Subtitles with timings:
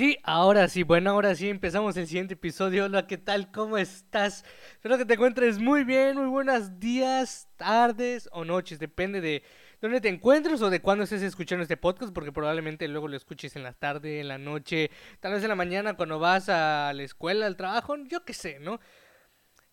[0.00, 2.86] Sí, ahora sí, bueno, ahora sí empezamos el siguiente episodio.
[2.86, 3.52] Hola, ¿qué tal?
[3.52, 4.46] ¿Cómo estás?
[4.72, 9.42] Espero que te encuentres muy bien, muy buenos días, tardes o noches, depende de
[9.82, 13.56] dónde te encuentres o de cuándo estés escuchando este podcast, porque probablemente luego lo escuches
[13.56, 14.90] en la tarde, en la noche,
[15.20, 18.58] tal vez en la mañana cuando vas a la escuela, al trabajo, yo qué sé,
[18.58, 18.80] ¿no?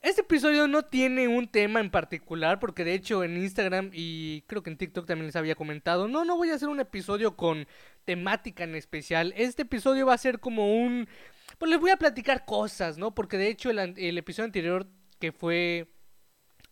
[0.01, 4.61] Este episodio no tiene un tema en particular, porque de hecho en Instagram y creo
[4.61, 7.65] que en TikTok también les había comentado, no, no voy a hacer un episodio con
[8.07, 9.33] temática en especial.
[9.35, 11.09] Este episodio va a ser como un...
[11.57, 13.13] Pues les voy a platicar cosas, ¿no?
[13.13, 14.87] Porque de hecho el, el episodio anterior
[15.19, 15.89] que fue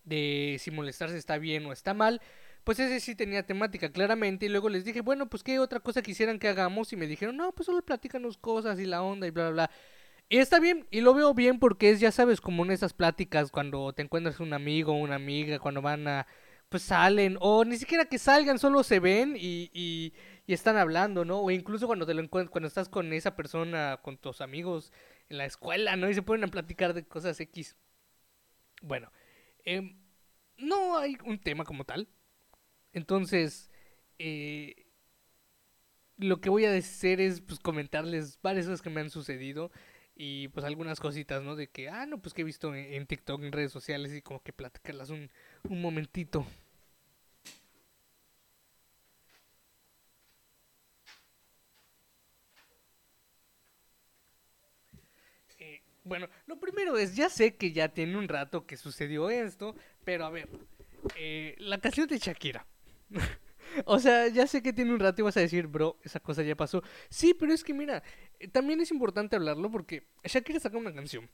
[0.05, 2.21] de si molestarse está bien o está mal,
[2.63, 6.01] pues ese sí tenía temática claramente y luego les dije, bueno, pues qué otra cosa
[6.01, 9.31] quisieran que hagamos y me dijeron, no, pues solo platícanos cosas y la onda y
[9.31, 9.71] bla, bla, bla.
[10.29, 13.51] Y está bien, y lo veo bien porque es, ya sabes, como en esas pláticas
[13.51, 16.27] cuando te encuentras un amigo una amiga, cuando van a,
[16.75, 20.11] pues salen, o ni siquiera que salgan, solo se ven y, y,
[20.45, 21.39] están hablando, ¿no?
[21.39, 24.91] O incluso cuando te lo encuentras, cuando estás con esa persona, con tus amigos
[25.29, 26.09] en la escuela, ¿no?
[26.09, 27.77] Y se ponen a platicar de cosas X.
[28.81, 29.09] Bueno,
[29.63, 29.95] eh,
[30.57, 32.09] no hay un tema como tal.
[32.91, 33.71] Entonces,
[34.19, 34.87] eh,
[36.17, 39.71] lo que voy a hacer es pues comentarles varias cosas que me han sucedido
[40.13, 41.55] y pues algunas cositas, ¿no?
[41.55, 44.21] De que, ah, no, pues que he visto en, en TikTok, en redes sociales y
[44.21, 45.31] como que platicarlas un,
[45.69, 46.45] un momentito.
[55.59, 59.75] Eh, bueno, lo primero es, ya sé que ya tiene un rato que sucedió esto,
[60.03, 60.47] pero a ver,
[61.17, 62.65] eh, la canción de Shakira.
[63.85, 66.43] O sea, ya sé que tiene un rato y vas a decir, bro, esa cosa
[66.43, 66.81] ya pasó.
[67.09, 68.03] Sí, pero es que mira,
[68.39, 71.29] eh, también es importante hablarlo porque Shakira saca una canción.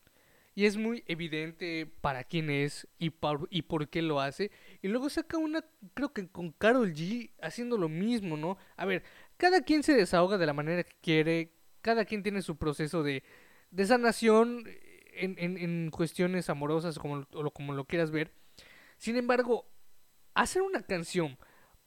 [0.56, 4.50] Y es muy evidente para quién es y, por, y por qué lo hace.
[4.82, 5.64] Y luego saca una,
[5.94, 8.58] creo que con Carol G haciendo lo mismo, ¿no?
[8.76, 9.04] A ver,
[9.38, 11.52] cada quien se desahoga de la manera que quiere.
[11.82, 13.24] Cada quien tiene su proceso de,
[13.72, 14.66] de sanación
[15.14, 18.34] en, en, en cuestiones amorosas como, o como lo quieras ver.
[18.98, 19.66] Sin embargo,
[20.34, 21.38] hacer una canción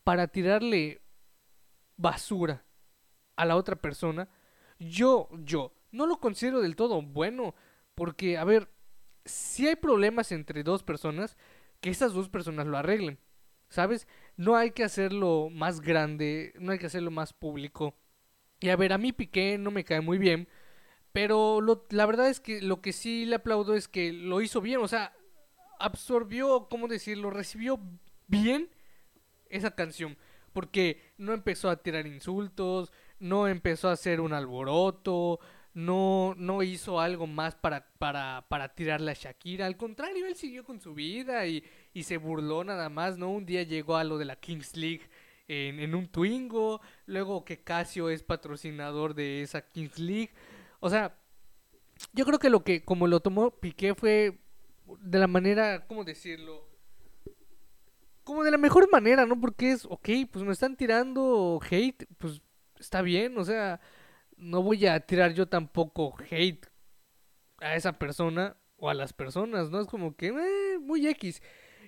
[0.03, 1.01] para tirarle
[1.97, 2.65] basura
[3.37, 4.29] a la otra persona,
[4.79, 7.55] yo, yo, no lo considero del todo bueno.
[7.95, 8.69] Porque, a ver,
[9.25, 11.37] si hay problemas entre dos personas,
[11.81, 13.19] que esas dos personas lo arreglen.
[13.69, 14.07] ¿Sabes?
[14.37, 17.97] No hay que hacerlo más grande, no hay que hacerlo más público.
[18.61, 20.49] Y a ver, a mí Piqué no me cae muy bien.
[21.15, 24.61] Pero lo, la verdad es que lo que sí le aplaudo es que lo hizo
[24.61, 24.81] bien.
[24.81, 25.13] O sea,
[25.79, 27.31] absorbió, ¿cómo decirlo?
[27.31, 27.79] Recibió
[28.27, 28.69] bien
[29.49, 30.19] esa canción.
[30.53, 35.39] Porque no empezó a tirar insultos, no empezó a hacer un alboroto,
[35.73, 39.67] no, no hizo algo más para, para, para tirarle a Shakira.
[39.67, 43.31] Al contrario, él siguió con su vida y, y se burló nada más, ¿no?
[43.31, 45.09] Un día llegó a lo de la Kings League
[45.47, 50.33] en, en un Twingo, luego que Casio es patrocinador de esa Kings League.
[50.81, 51.17] O sea,
[52.13, 54.41] yo creo que lo que, como lo tomó Piqué fue
[55.01, 56.75] de la manera, ¿cómo decirlo?
[58.25, 59.39] como de la mejor manera, ¿no?
[59.41, 62.43] Porque es, ok, pues me están tirando hate, pues
[62.79, 63.81] está bien, o sea,
[64.37, 66.67] no voy a tirar yo tampoco hate
[67.59, 69.81] a esa persona o a las personas, ¿no?
[69.81, 71.43] Es como que, eh, muy X.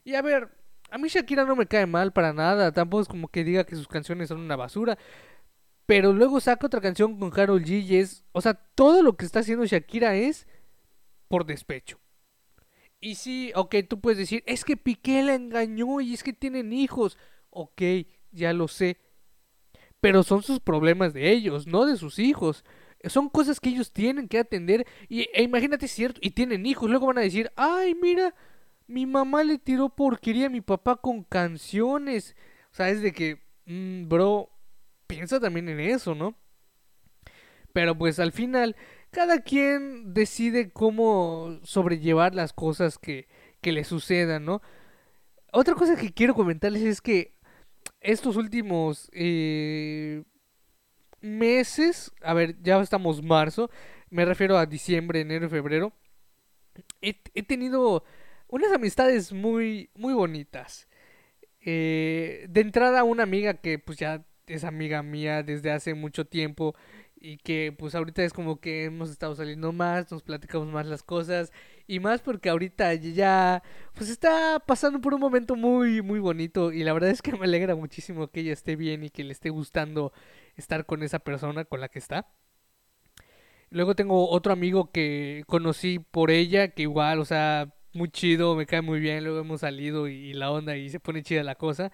[0.05, 0.51] Y a ver,
[0.91, 3.75] a mí Shakira no me cae mal para nada, tampoco es como que diga que
[3.75, 4.99] sus canciones son una basura.
[5.87, 9.25] Pero luego saca otra canción con Carol G y es, o sea, todo lo que
[9.25, 10.47] está haciendo Shakira es
[11.29, 12.01] por despecho.
[13.01, 16.73] Y sí, ok, tú puedes decir, es que Piqué la engañó y es que tienen
[16.73, 17.17] hijos.
[17.51, 17.83] Ok,
[18.33, 18.99] ya lo sé.
[20.01, 22.65] Pero son sus problemas de ellos, no de sus hijos.
[23.05, 24.87] Son cosas que ellos tienen que atender.
[25.09, 26.91] Y e imagínate, cierto, y tienen hijos.
[26.91, 28.35] Luego van a decir, ay, mira,
[28.87, 32.35] mi mamá le tiró porquería a mi papá con canciones.
[32.73, 34.51] O sea, es de que, mmm, bro,
[35.07, 36.37] piensa también en eso, ¿no?
[37.73, 38.77] Pero pues al final
[39.11, 43.29] cada quien decide cómo sobrellevar las cosas que,
[43.61, 44.63] que le sucedan, ¿no?
[45.53, 47.35] Otra cosa que quiero comentarles es que
[48.01, 50.25] estos últimos eh,
[51.21, 53.71] meses, a ver, ya estamos marzo,
[54.11, 55.93] me refiero a diciembre, enero febrero,
[57.01, 58.05] he, he tenido
[58.49, 60.89] unas amistades muy, muy bonitas.
[61.61, 66.75] Eh, de entrada una amiga que pues ya es amiga mía desde hace mucho tiempo
[67.19, 71.03] y que pues ahorita es como que hemos estado saliendo más, nos platicamos más las
[71.03, 71.53] cosas
[71.87, 73.63] y más porque ahorita ya
[73.95, 77.45] pues está pasando por un momento muy muy bonito y la verdad es que me
[77.45, 80.13] alegra muchísimo que ella esté bien y que le esté gustando
[80.57, 82.29] estar con esa persona con la que está.
[83.71, 88.67] Luego tengo otro amigo que conocí por ella que igual, o sea, muy chido, me
[88.67, 91.57] cae muy bien, luego hemos salido y, y la onda y se pone chida la
[91.57, 91.91] cosa.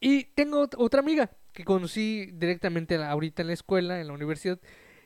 [0.00, 4.58] Y tengo otra amiga que conocí directamente ahorita en la escuela, en la universidad,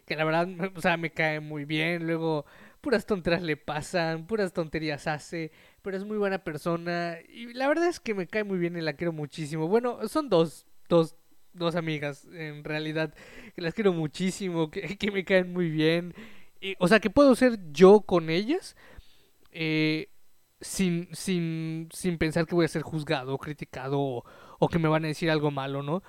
[0.06, 2.06] que la verdad, o sea, me cae muy bien.
[2.06, 2.46] Luego,
[2.80, 5.50] puras tonterías le pasan, puras tonterías hace,
[5.82, 7.18] pero es muy buena persona.
[7.28, 9.66] Y la verdad es que me cae muy bien y la quiero muchísimo.
[9.68, 11.16] Bueno, son dos, dos,
[11.52, 13.14] dos amigas, en realidad,
[13.54, 16.14] que las quiero muchísimo, que, que me caen muy bien.
[16.60, 18.76] Y, o sea, que puedo ser yo con ellas.
[19.52, 20.08] Eh,
[20.60, 24.24] sin, sin, sin pensar que voy a ser juzgado criticado o,
[24.64, 26.02] o que me van a decir algo malo, ¿no?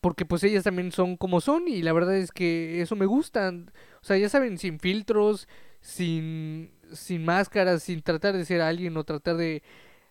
[0.00, 3.52] porque pues ellas también son como son y la verdad es que eso me gusta.
[4.00, 5.46] O sea, ya saben, sin filtros,
[5.80, 9.62] sin, sin máscaras, sin tratar de ser alguien o tratar de,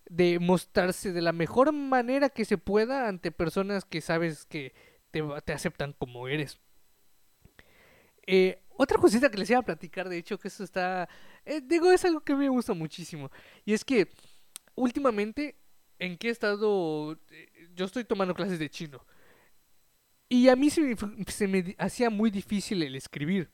[0.07, 4.73] de mostrarse de la mejor manera que se pueda ante personas que sabes que
[5.11, 6.59] te, te aceptan como eres.
[8.27, 11.09] Eh, otra cosita que les iba a platicar, de hecho, que eso está...
[11.45, 13.31] Eh, digo, es algo que me gusta muchísimo.
[13.65, 14.07] Y es que
[14.75, 15.55] últimamente,
[15.99, 17.19] ¿en qué estado?
[17.29, 19.05] Eh, yo estoy tomando clases de chino.
[20.29, 23.49] Y a mí se me, hacía muy difícil el escribir.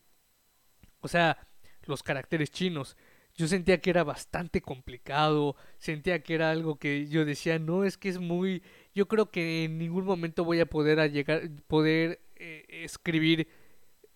[1.00, 1.48] O sea,
[1.86, 2.98] los caracteres chinos.
[3.36, 7.98] Yo sentía que era bastante complicado, sentía que era algo que yo decía, no, es
[7.98, 8.64] que es muy,
[8.94, 13.48] yo creo que en ningún momento voy a poder llegar, poder eh, escribir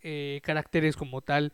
[0.02, 1.52] eh, caracteres como tal.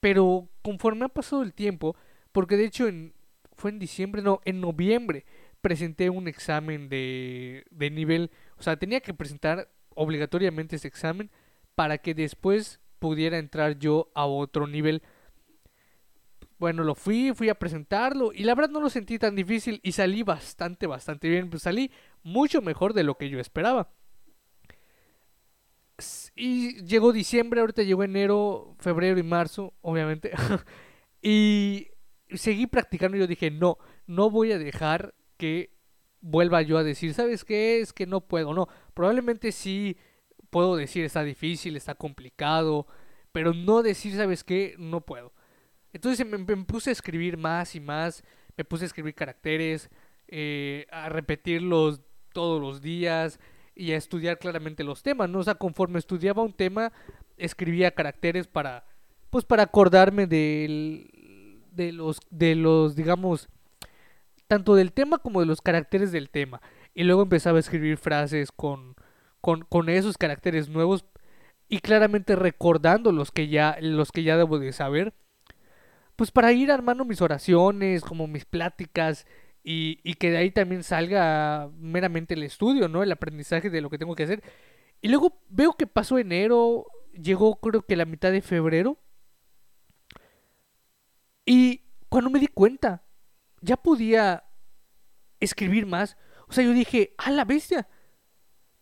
[0.00, 1.96] Pero conforme ha pasado el tiempo,
[2.32, 3.14] porque de hecho en,
[3.54, 5.24] fue en diciembre, no, en noviembre
[5.62, 11.30] presenté un examen de, de nivel, o sea, tenía que presentar obligatoriamente ese examen
[11.74, 15.02] para que después pudiera entrar yo a otro nivel.
[16.58, 19.92] Bueno, lo fui, fui a presentarlo y la verdad no lo sentí tan difícil y
[19.92, 21.50] salí bastante, bastante bien.
[21.50, 21.90] Pues salí
[22.22, 23.92] mucho mejor de lo que yo esperaba.
[26.34, 30.32] Y llegó diciembre, ahorita llegó enero, febrero y marzo, obviamente.
[31.22, 31.88] y
[32.30, 35.72] seguí practicando yo dije, no, no voy a dejar que
[36.20, 37.80] vuelva yo a decir, ¿sabes qué?
[37.80, 38.68] Es que no puedo, no.
[38.94, 39.96] Probablemente sí
[40.50, 42.86] puedo decir, está difícil, está complicado,
[43.32, 44.76] pero no decir, ¿sabes qué?
[44.78, 45.32] No puedo.
[45.92, 48.22] Entonces me, puse a escribir más y más,
[48.56, 49.90] me puse a escribir caracteres,
[50.28, 52.02] eh, a repetirlos
[52.32, 53.40] todos los días
[53.74, 55.40] y a estudiar claramente los temas, ¿no?
[55.40, 56.92] O sea, conforme estudiaba un tema,
[57.36, 58.86] escribía caracteres para,
[59.28, 61.10] pues para acordarme de
[61.92, 63.48] los, de los, digamos,
[64.52, 66.60] tanto del tema como de los caracteres del tema.
[66.92, 68.96] Y luego empezaba a escribir frases con,
[69.40, 71.06] con, esos caracteres nuevos
[71.70, 75.14] y claramente recordando los que ya, los que ya debo de saber.
[76.16, 79.26] Pues para ir armando mis oraciones, como mis pláticas,
[79.64, 83.02] y, y, que de ahí también salga meramente el estudio, ¿no?
[83.02, 84.42] El aprendizaje de lo que tengo que hacer.
[85.00, 86.84] Y luego veo que pasó enero,
[87.14, 88.98] llegó creo que la mitad de febrero.
[91.46, 93.02] Y cuando me di cuenta,
[93.62, 94.44] ya podía
[95.40, 96.16] escribir más.
[96.48, 97.88] O sea, yo dije, a la bestia.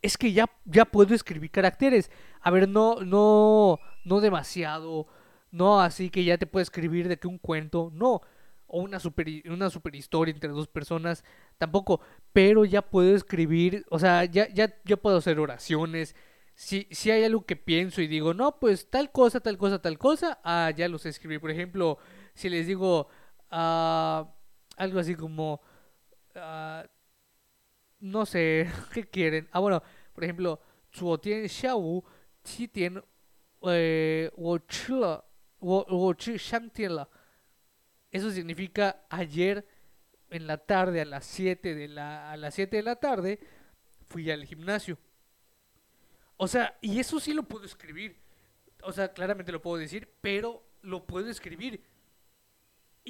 [0.02, 2.10] Es que ya, ya puedo escribir caracteres.
[2.40, 5.06] A ver, no, no, no demasiado.
[5.50, 7.90] No así que ya te puedo escribir de que un cuento.
[7.94, 8.22] No.
[8.66, 11.22] O una super, una super historia entre dos personas.
[11.58, 12.00] Tampoco.
[12.32, 13.84] Pero ya puedo escribir.
[13.90, 16.16] O sea, ya, ya, ya puedo hacer oraciones.
[16.54, 19.98] Si, si hay algo que pienso y digo, no, pues tal cosa, tal cosa, tal
[19.98, 20.40] cosa.
[20.44, 21.38] Ah, ya los escribí.
[21.38, 21.98] Por ejemplo,
[22.34, 23.08] si les digo.
[23.50, 24.28] Ah,
[24.79, 25.61] algo así como,
[26.35, 26.83] uh,
[27.99, 29.47] no sé, ¿qué quieren?
[29.51, 29.81] Ah, bueno,
[30.13, 30.59] por ejemplo,
[30.91, 32.05] 昨天下午
[32.43, 33.01] 七点，
[33.59, 35.23] 呃，我吃了，
[35.59, 37.09] 我我吃香甜了。
[38.11, 39.65] Eso significa ayer
[40.29, 43.39] en la tarde a las 7 de la a las 7 de la tarde
[44.07, 44.97] fui al gimnasio.
[46.37, 48.21] O sea, y eso sí lo puedo escribir.
[48.83, 51.81] O sea, claramente lo puedo decir, pero lo puedo escribir.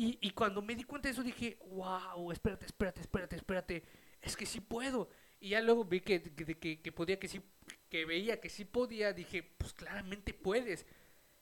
[0.01, 3.85] Y, y, cuando me di cuenta de eso dije, wow, espérate, espérate, espérate, espérate,
[4.23, 5.11] es que sí puedo.
[5.39, 7.43] Y ya luego vi que, que, que, podía, que sí,
[7.91, 10.87] que veía que sí podía, dije, pues claramente puedes.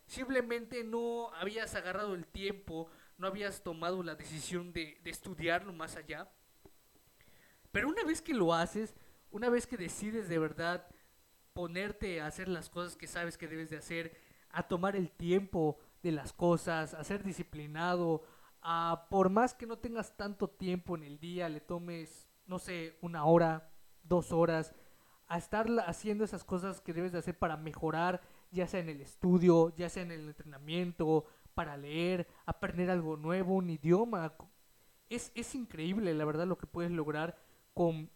[0.07, 5.95] Simplemente no habías agarrado el tiempo, no habías tomado la decisión de, de estudiarlo más
[5.95, 6.29] allá.
[7.71, 8.97] Pero una vez que lo haces,
[9.31, 10.85] una vez que decides de verdad
[11.53, 14.17] ponerte a hacer las cosas que sabes que debes de hacer,
[14.51, 18.25] a tomar el tiempo de las cosas, a ser disciplinado,
[19.09, 23.25] por más que no tengas tanto tiempo en el día, le tomes, no sé, una
[23.25, 23.71] hora,
[24.03, 24.75] dos horas,
[25.27, 29.01] a estar haciendo esas cosas que debes de hacer para mejorar, ya sea en el
[29.01, 34.35] estudio, ya sea en el entrenamiento, para leer, aprender algo nuevo, un idioma.
[35.09, 37.39] Es, es increíble, la verdad, lo que puedes lograr
[37.75, 38.11] con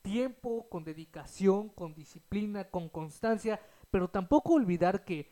[0.00, 5.30] tiempo, con dedicación, con disciplina, con constancia, pero tampoco olvidar que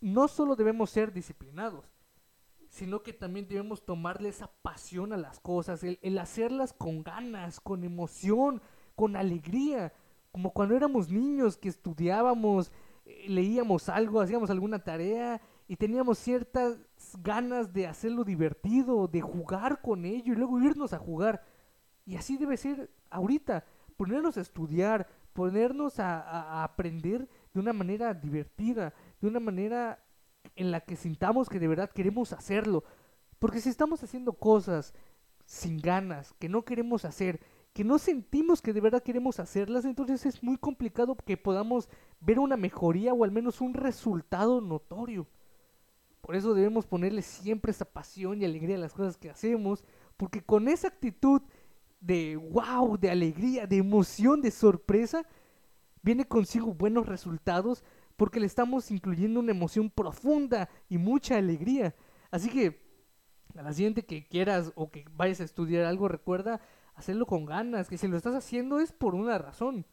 [0.00, 1.84] no solo debemos ser disciplinados,
[2.70, 7.82] sino que también debemos tomarle esa pasión a las cosas, el, hacerlas con ganas, con
[7.82, 8.62] emoción,
[8.94, 9.92] con alegría,
[10.30, 12.70] como cuando éramos niños que estudiábamos,
[13.04, 16.78] eh, leíamos algo, hacíamos alguna tarea y teníamos ciertas
[17.18, 21.44] ganas de hacerlo divertido, de jugar con ello y luego irnos a jugar.
[22.06, 23.64] Y así debe ser ahorita,
[23.96, 29.98] ponernos a estudiar, ponernos a, aprender de una manera divertida, de una manera
[30.56, 32.84] en la que sintamos que de verdad queremos hacerlo.
[33.38, 34.94] Porque si estamos haciendo cosas
[35.46, 37.40] sin ganas, que no queremos hacer,
[37.72, 41.88] que no sentimos que de verdad queremos hacerlas, entonces es muy complicado que podamos
[42.20, 45.26] ver una mejoría o al menos un resultado notorio.
[46.20, 49.84] Por eso debemos ponerle siempre esa pasión y alegría a las cosas que hacemos,
[50.16, 51.42] porque con esa actitud
[52.00, 55.26] de wow, de alegría, de emoción, de sorpresa,
[56.02, 57.84] viene consigo buenos resultados
[58.20, 61.94] porque le estamos incluyendo una emoción profunda y mucha alegría.
[62.30, 62.82] Así que
[63.56, 66.60] a la siguiente que quieras o que vayas a estudiar algo, recuerda
[66.94, 69.86] hacerlo con ganas, que si lo estás haciendo es por una razón.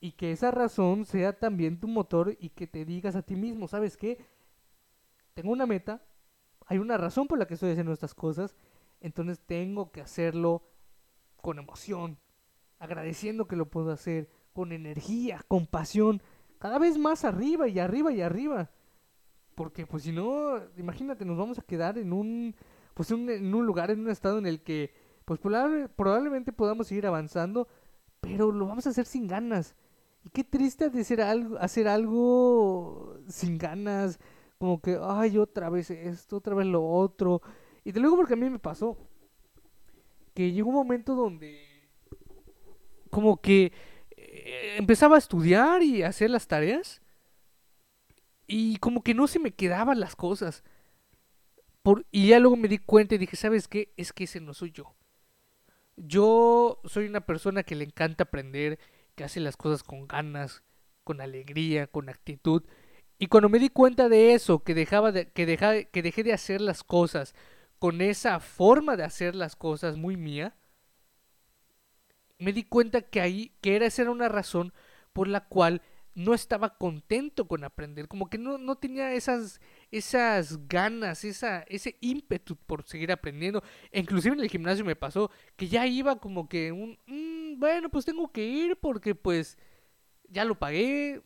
[0.00, 3.68] Y que esa razón sea también tu motor y que te digas a ti mismo,
[3.68, 4.18] ¿sabes qué?
[5.34, 6.02] Tengo una meta,
[6.66, 8.56] hay una razón por la que estoy haciendo estas cosas,
[9.00, 10.68] entonces tengo que hacerlo
[11.36, 12.18] con emoción,
[12.80, 16.20] agradeciendo que lo puedo hacer, con energía, con pasión,
[16.58, 18.70] cada vez más arriba y arriba y arriba.
[19.54, 22.54] Porque pues si no, imagínate, nos vamos a quedar en un,
[22.94, 24.92] pues en un lugar, en un estado en el que
[25.24, 27.66] pues probablemente podamos seguir avanzando,
[28.20, 29.74] pero lo vamos a hacer sin ganas.
[30.24, 34.18] Y qué triste de hacer algo, hacer algo sin ganas,
[34.58, 37.42] como que, ay, otra vez esto, otra vez lo otro.
[37.84, 38.96] Y de luego porque a mí me pasó
[40.34, 41.60] que llegó un momento donde
[43.10, 43.72] como que
[44.76, 47.00] empezaba a estudiar y a hacer las tareas
[48.46, 50.62] y como que no se me quedaban las cosas.
[51.82, 53.92] Por, y ya luego me di cuenta y dije, ¿sabes qué?
[53.96, 54.94] Es que ese no soy yo.
[55.96, 58.78] Yo soy una persona que le encanta aprender,
[59.14, 60.62] que hace las cosas con ganas,
[61.04, 62.64] con alegría, con actitud.
[63.18, 66.60] Y cuando me di cuenta de eso, que dejaba de, que, que dejé de hacer
[66.60, 67.34] las cosas
[67.78, 70.54] con esa forma de hacer las cosas muy mía,
[72.38, 74.72] me di cuenta que ahí, que era, esa era una razón
[75.12, 75.82] por la cual
[76.14, 81.96] no estaba contento con aprender, como que no, no tenía esas, esas ganas, esa, ese
[82.00, 83.62] ímpetu por seguir aprendiendo.
[83.92, 87.90] E inclusive en el gimnasio me pasó que ya iba como que un, mm, bueno,
[87.90, 89.58] pues tengo que ir porque pues
[90.28, 91.22] ya lo pagué,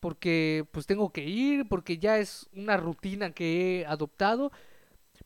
[0.00, 4.52] porque pues tengo que ir, porque ya es una rutina que he adoptado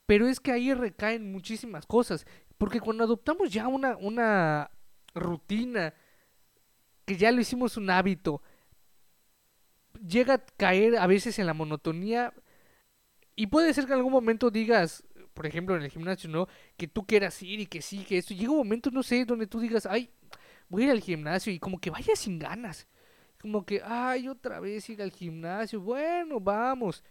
[0.07, 2.27] pero es que ahí recaen muchísimas cosas.
[2.59, 4.71] Porque cuando adoptamos ya una, una
[5.15, 5.95] rutina,
[7.05, 8.43] que ya lo hicimos un hábito,
[10.07, 12.33] llega a caer a veces en la monotonía.
[13.35, 15.05] Y puede ser que en algún momento digas,
[15.35, 16.49] por ejemplo en el gimnasio, ¿no?
[16.77, 18.35] Que tú quieras ir y que sí, que esto.
[18.35, 20.11] Llega un momento, no sé, donde tú digas, ay,
[20.69, 22.87] voy a ir al gimnasio y como que vaya sin ganas.
[23.41, 25.81] Como que, ay, otra vez ir al gimnasio.
[25.81, 27.03] Bueno, vamos.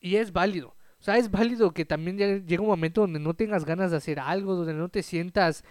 [0.00, 0.76] Y es válido.
[0.98, 4.20] O sea, es válido que también llegue un momento donde no tengas ganas de hacer
[4.20, 5.64] algo, donde no te sientas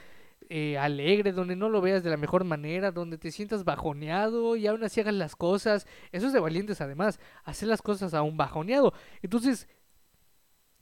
[0.50, 4.68] eh, alegre, donde no lo veas de la mejor manera, donde te sientas bajoneado y
[4.68, 5.88] aún así hagas las cosas.
[6.12, 8.94] Eso es de valientes además, hacer las cosas aún bajoneado.
[9.22, 9.68] Entonces,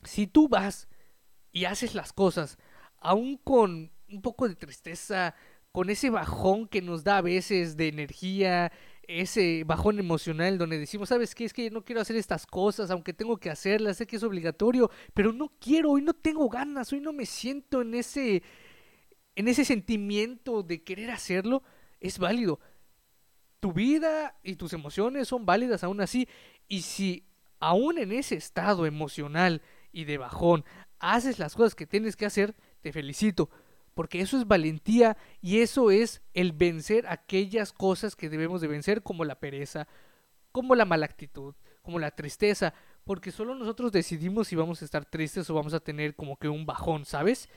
[0.04, 0.88] si tú vas
[1.52, 2.58] y haces las cosas
[3.00, 5.36] aún con un poco de tristeza,
[5.72, 8.72] con ese bajón que nos da a veces de energía,
[9.08, 11.46] ese bajón emocional donde decimos, ¿sabes qué?
[11.46, 14.92] Es que no quiero hacer estas cosas, aunque tengo que hacerlas, sé que es obligatorio,
[15.14, 18.44] pero no quiero, hoy no tengo ganas, hoy no me siento en ese,
[19.38, 21.64] en ese sentimiento de querer hacerlo,
[22.00, 22.60] es válido.
[23.60, 26.28] Tu vida y tus emociones son válidas aún así,
[26.68, 27.24] y si
[27.60, 30.66] aún en ese estado emocional y de bajón
[31.00, 33.50] haces las cosas que tienes que hacer, te felicito
[33.94, 39.02] porque eso es valentía y eso es el vencer aquellas cosas que debemos de vencer
[39.02, 39.88] como la pereza,
[40.52, 42.76] como la mala actitud, como la tristeza,
[43.06, 46.48] porque solo nosotros decidimos si vamos a estar tristes o vamos a tener como que
[46.48, 47.50] un bajón, ¿sabes?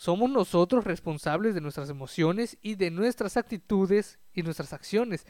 [0.00, 5.26] Somos nosotros responsables de nuestras emociones y de nuestras actitudes y nuestras acciones.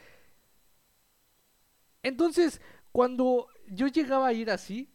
[2.01, 2.61] Entonces,
[2.93, 4.89] cuando yo llegaba a ir así,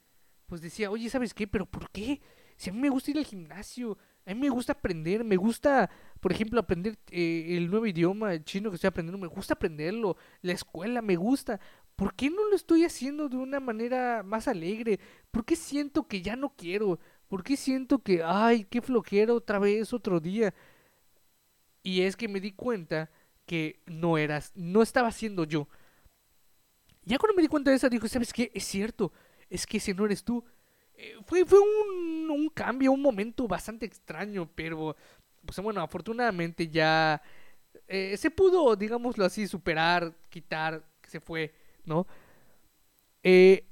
[0.47, 1.47] pues decía, oye, ¿sabes qué?
[1.47, 2.23] ¿Pero por qué?
[2.57, 5.91] Si a mí me gusta ir al gimnasio, a mí me gusta aprender, me gusta,
[6.21, 10.17] por ejemplo, aprender eh, el nuevo idioma el chino que estoy aprendiendo, me gusta aprenderlo,
[10.41, 11.61] la escuela me gusta.
[11.97, 15.01] ¿Por qué no lo estoy haciendo de una manera más alegre?
[15.31, 16.99] ¿Por qué siento que ya no quiero?
[17.29, 20.55] ¿Por qué siento que, ay, qué flojera otra vez, otro día?
[21.83, 23.11] Y es que me di cuenta
[23.47, 25.69] que no eras, no estaba siendo yo.
[27.05, 28.51] Ya cuando me di cuenta de eso, dijo, ¿sabes qué?
[28.55, 29.13] Es cierto,
[29.49, 30.45] es que ese no eres tú.
[30.95, 34.97] Eh, fue, fue un, cambio, un momento bastante extraño, pero
[35.45, 37.23] pues bueno, afortunadamente ya
[37.87, 41.55] eh, se pudo, digámoslo así, superar, quitar, que se fue.
[41.87, 42.07] ¿no?
[43.23, 43.65] Eh,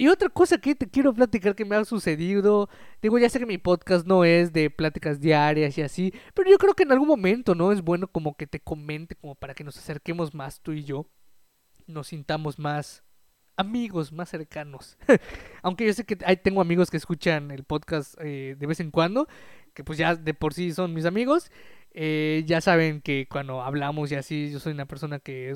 [0.00, 2.70] y otra cosa que te quiero platicar que me ha sucedido,
[3.02, 6.56] digo, ya sé que mi podcast no es de pláticas diarias y así, pero yo
[6.56, 7.70] creo que en algún momento, ¿no?
[7.70, 11.06] Es bueno como que te comente, como para que nos acerquemos más tú y yo,
[11.86, 13.04] nos sintamos más
[13.58, 14.96] amigos, más cercanos.
[15.62, 18.90] Aunque yo sé que hay, tengo amigos que escuchan el podcast eh, de vez en
[18.90, 19.28] cuando,
[19.74, 21.52] que pues ya de por sí son mis amigos,
[21.92, 25.54] eh, ya saben que cuando hablamos y así, yo soy una persona que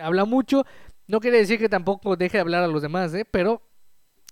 [0.00, 0.64] habla mucho.
[1.08, 3.26] No quiere decir que tampoco deje de hablar a los demás, ¿eh?
[3.28, 3.68] Pero,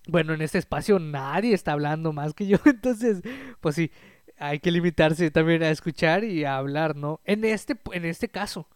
[0.09, 2.59] bueno, en este espacio nadie está hablando más que yo.
[2.65, 3.23] Entonces,
[3.61, 3.93] pues sí,
[4.39, 7.21] hay que limitarse también a escuchar y a hablar, ¿no?
[7.25, 8.69] En este, en este caso,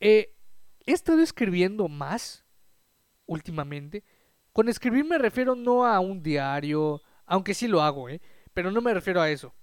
[0.00, 0.34] eh,
[0.84, 2.44] he estado escribiendo más
[3.26, 4.04] últimamente.
[4.52, 8.20] Con escribir me refiero no a un diario, aunque sí lo hago, ¿eh?
[8.52, 9.54] Pero no me refiero a eso.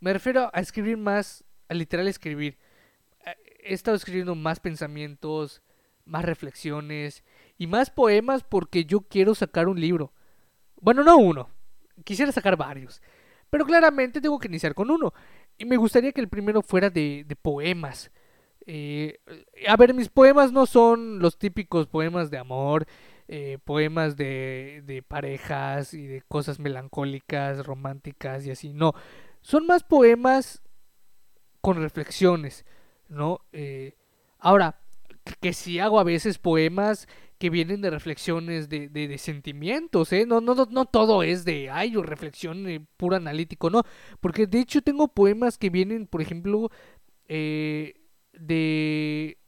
[0.00, 2.58] Me refiero a escribir más literal escribir.
[3.26, 3.34] Eh,
[3.64, 5.62] he estado escribiendo más pensamientos,
[6.06, 7.22] más reflexiones
[7.58, 10.14] y más poemas porque yo quiero sacar un libro.
[10.82, 11.48] Bueno, no uno.
[12.04, 13.00] Quisiera sacar varios.
[13.48, 15.14] Pero claramente tengo que iniciar con uno.
[15.56, 18.10] Y me gustaría que el primero fuera de, poemas.
[18.66, 19.18] Eh,
[19.66, 22.86] a ver, mis poemas no son los típicos poemas de amor,
[23.28, 28.74] eh, poemas de, de parejas y de cosas melancólicas, románticas y así.
[28.74, 28.92] No,
[29.40, 30.62] son más poemas
[31.62, 32.66] con reflexiones,
[33.08, 33.40] ¿no?
[33.52, 33.94] Eh,
[34.38, 34.80] ahora,
[35.40, 37.08] que, si hago a veces poemas
[37.42, 40.26] que vienen de reflexiones de, de, sentimientos, ¿eh?
[40.26, 43.82] No, no, no, todo es de, ay, yo reflexión eh, puro analítico, no.
[44.20, 46.70] Porque de hecho tengo poemas que vienen, por ejemplo,
[47.26, 47.94] eh,
[48.32, 49.38] de,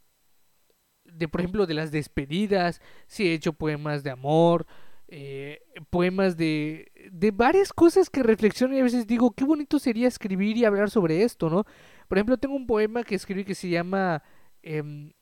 [1.04, 2.80] de, por ejemplo, de las despedidas.
[3.06, 4.66] Sí he hecho poemas de amor,
[5.06, 10.08] eh, poemas de, de varias cosas que reflexiono y a veces digo, qué bonito sería
[10.08, 11.62] escribir y hablar sobre esto, ¿no?
[12.08, 14.20] Por ejemplo, tengo un poema que escribí que se llama
[14.62, 15.12] em,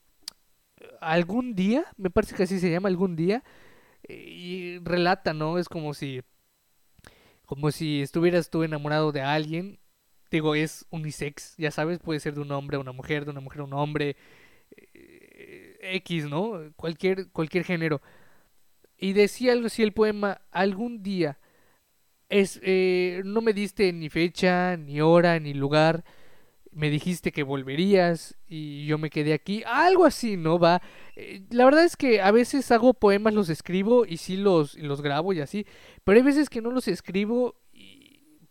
[1.01, 3.43] Algún día, me parece que así se llama, Algún día,
[4.09, 5.59] y relata, ¿no?
[5.59, 6.23] Es como si,
[7.47, 9.79] como si estuvieras tú enamorado de alguien.
[10.31, 13.41] Digo, es unisex, ya sabes, puede ser de un hombre a una mujer, de una
[13.41, 14.17] mujer a un hombre,
[14.95, 16.73] eh, X, ¿no?
[16.77, 18.01] Cualquier, cualquier género.
[18.97, 21.39] Y decía algo así el poema, algún día,
[22.29, 26.05] es, eh, no me diste ni fecha, ni hora, ni lugar,
[26.73, 29.63] me dijiste que volverías y yo me quedé aquí.
[29.67, 30.59] Algo así, ¿no?
[30.59, 30.83] Va.
[31.17, 35.03] Eh, la verdad es que a veces hago poemas, los escribo y sí los, los
[35.03, 35.67] grabo y así.
[36.05, 37.57] Pero hay veces que no los escribo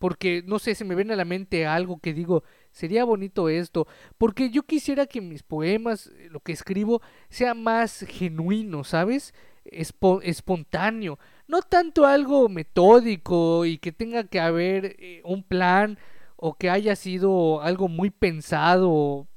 [0.01, 3.87] porque, no sé, se me viene a la mente algo que digo, sería bonito esto.
[4.17, 9.33] Porque yo quisiera que mis poemas, eh, lo que escribo, sea más genuino, ¿sabes?
[9.63, 11.19] espontáneo.
[11.47, 15.99] No tanto algo metódico y que tenga que haber eh, un plan
[16.43, 19.27] o que haya sido algo muy pensado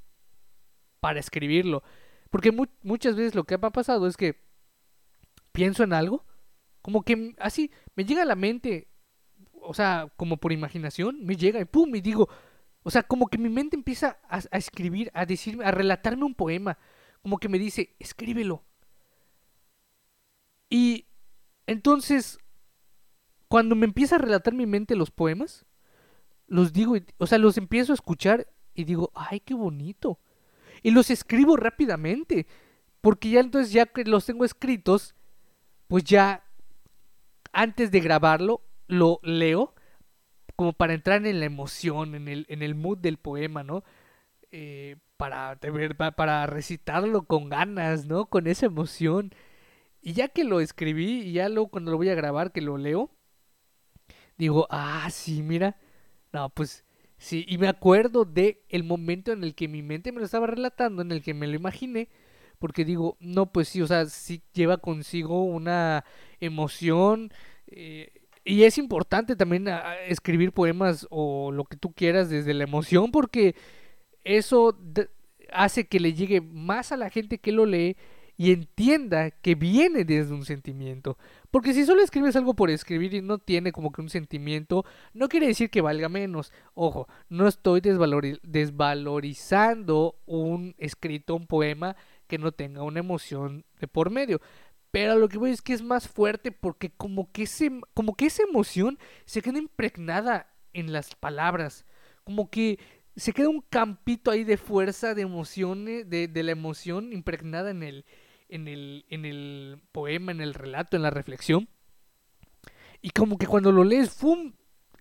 [1.00, 1.82] para escribirlo.
[2.30, 2.50] Porque
[2.82, 4.42] muchas veces lo que ha pasado es que
[5.52, 6.24] pienso en algo,
[6.80, 8.88] como que así me llega a la mente,
[9.52, 12.30] o sea, como por imaginación, me llega y pum, y digo,
[12.82, 16.34] o sea, como que mi mente empieza a, a escribir, a decirme, a relatarme un
[16.34, 16.78] poema,
[17.20, 18.64] como que me dice, escríbelo.
[20.70, 21.06] Y
[21.66, 22.38] entonces,
[23.48, 25.66] cuando me empieza a relatar mi mente los poemas,
[26.46, 30.18] los digo, o sea, los empiezo a escuchar y digo, ay, qué bonito.
[30.82, 32.46] Y los escribo rápidamente,
[33.00, 35.14] porque ya entonces, ya que los tengo escritos,
[35.88, 36.44] pues ya
[37.52, 39.74] antes de grabarlo, lo leo
[40.56, 43.82] como para entrar en la emoción, en el, en el mood del poema, ¿no?
[44.52, 45.58] Eh, para,
[46.16, 48.26] para recitarlo con ganas, ¿no?
[48.26, 49.34] Con esa emoción.
[50.00, 52.76] Y ya que lo escribí, y ya luego cuando lo voy a grabar, que lo
[52.76, 53.10] leo,
[54.36, 55.76] digo, ah, sí, mira,
[56.34, 56.84] no, pues
[57.16, 60.48] sí, y me acuerdo de el momento en el que mi mente me lo estaba
[60.48, 62.08] relatando, en el que me lo imaginé,
[62.58, 66.04] porque digo, no, pues sí, o sea, sí lleva consigo una
[66.40, 67.32] emoción.
[67.68, 68.12] Eh,
[68.44, 73.12] y es importante también ah, escribir poemas o lo que tú quieras desde la emoción,
[73.12, 73.54] porque
[74.24, 74.76] eso
[75.52, 77.96] hace que le llegue más a la gente que lo lee
[78.36, 81.16] y entienda que viene desde un sentimiento.
[81.50, 85.28] Porque si solo escribes algo por escribir y no tiene como que un sentimiento, no
[85.28, 86.52] quiere decir que valga menos.
[86.74, 91.94] Ojo, no estoy desvalorizando un escrito, un poema
[92.26, 94.40] que no tenga una emoción de por medio.
[94.90, 98.26] Pero lo que voy es que es más fuerte porque como que, ese, como que
[98.26, 101.84] esa emoción se queda impregnada en las palabras.
[102.24, 102.78] Como que
[103.16, 107.82] se queda un campito ahí de fuerza, de emociones, de, de la emoción impregnada en
[107.82, 108.04] el,
[108.48, 111.68] en el, en el poema, en el relato, en la reflexión.
[113.02, 114.52] Y como que cuando lo lees, ¡fum!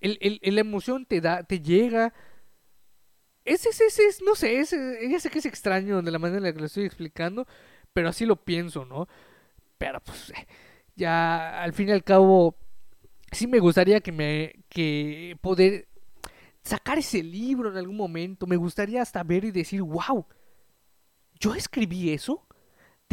[0.01, 2.13] El, el, la emoción te da, te llega.
[3.45, 4.63] Ese es, ese es, no sé,
[5.09, 7.45] ya sé que es extraño de la manera en la que lo estoy explicando,
[7.91, 9.07] pero así lo pienso, ¿no?
[9.77, 10.47] pero pues eh,
[10.95, 12.55] ya al fin y al cabo
[13.31, 15.87] sí me gustaría que me que poder
[16.63, 20.27] sacar ese libro en algún momento, me gustaría hasta ver y decir, "Wow,
[21.39, 22.45] yo escribí eso?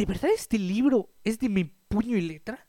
[0.01, 2.67] ¿De verdad este libro es de mi puño y letra?"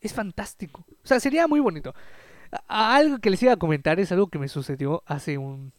[0.00, 0.86] Es fantástico.
[1.04, 1.94] O sea, sería muy bonito.
[2.66, 5.74] algo que les iba a comentar es algo que me sucedió hace un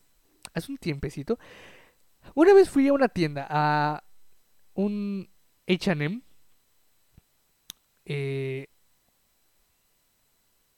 [0.54, 1.40] hace un tiempecito.
[2.36, 4.04] Una vez fui a una tienda, a
[4.76, 5.32] un
[5.68, 6.22] HM.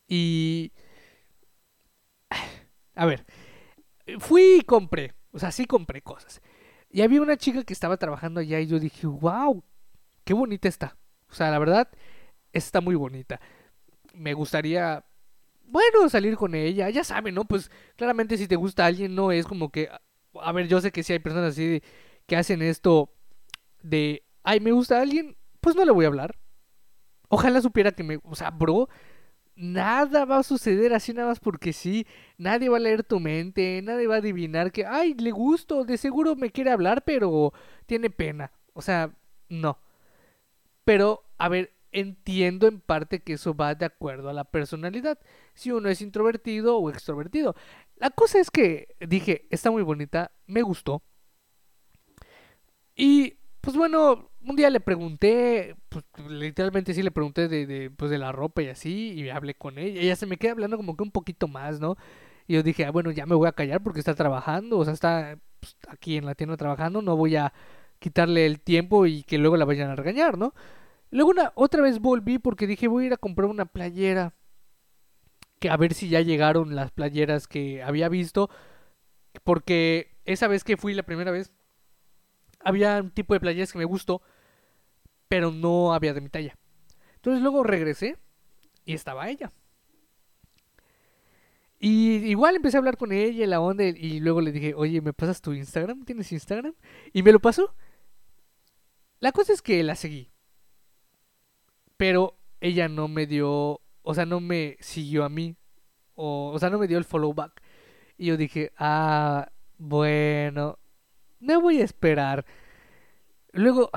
[0.07, 0.71] Y...
[2.95, 3.25] A ver,
[4.19, 6.41] fui y compré, o sea, sí compré cosas.
[6.95, 9.61] Y había una chica que estaba trabajando allá y yo dije, wow,
[10.23, 10.97] qué bonita está.
[11.29, 11.89] O sea, la verdad,
[12.53, 13.41] está muy bonita.
[14.13, 15.03] Me gustaría,
[15.65, 16.89] bueno, salir con ella.
[16.89, 17.43] Ya saben, ¿no?
[17.43, 19.89] Pues claramente si te gusta alguien, no es como que,
[20.41, 21.83] a ver, yo sé que si hay personas así
[22.27, 23.13] que hacen esto
[23.83, 26.37] de, ay, me gusta alguien, pues no le voy a hablar.
[27.27, 28.87] Ojalá supiera que me, o sea, bro,
[29.55, 32.05] nada va a suceder así nada más porque sí.
[32.37, 35.97] Nadie va a leer tu mente, nadie va a adivinar que, ay, le gusto, de
[35.97, 37.53] seguro me quiere hablar, pero
[37.85, 38.51] tiene pena.
[38.73, 39.11] O sea,
[39.49, 39.79] no.
[40.83, 45.17] Pero, a ver, entiendo en parte que eso va de acuerdo a la personalidad.
[45.53, 47.55] Si uno es introvertido o extrovertido.
[47.97, 51.01] La cosa es que dije, está muy bonita, me gustó.
[52.95, 58.11] Y pues bueno, un día le pregunté, pues literalmente sí le pregunté de, de, pues,
[58.11, 60.01] de la ropa y así, y hablé con ella.
[60.01, 61.97] Ella se me queda hablando como que un poquito más, ¿no?
[62.47, 64.93] Y yo dije, ah, bueno, ya me voy a callar porque está trabajando, o sea,
[64.93, 67.53] está pues, aquí en la tienda trabajando, no voy a
[67.99, 70.53] quitarle el tiempo y que luego la vayan a regañar, ¿no?
[71.11, 74.35] Luego una, otra vez volví porque dije, voy a ir a comprar una playera,
[75.69, 78.49] a ver si ya llegaron las playeras que había visto,
[79.43, 81.51] porque esa vez que fui la primera vez,
[82.65, 84.21] había un tipo de playeras que me gustó,
[85.29, 86.57] pero no había de mi talla.
[87.15, 88.17] Entonces luego regresé
[88.83, 89.53] y estaba ella.
[91.79, 95.13] Y igual empecé a hablar con ella, la onda, y luego le dije, oye, ¿me
[95.13, 96.03] pasas tu Instagram?
[96.05, 96.73] ¿Tienes Instagram?
[97.13, 97.75] Y me lo pasó.
[99.19, 100.31] La cosa es que la seguí.
[101.97, 105.55] Pero ella no me dio, o sea, no me siguió a mí.
[106.15, 107.61] O, o sea, no me dio el follow back.
[108.17, 110.79] Y yo dije, ah, bueno,
[111.39, 112.45] me voy a esperar.
[113.53, 113.89] Luego,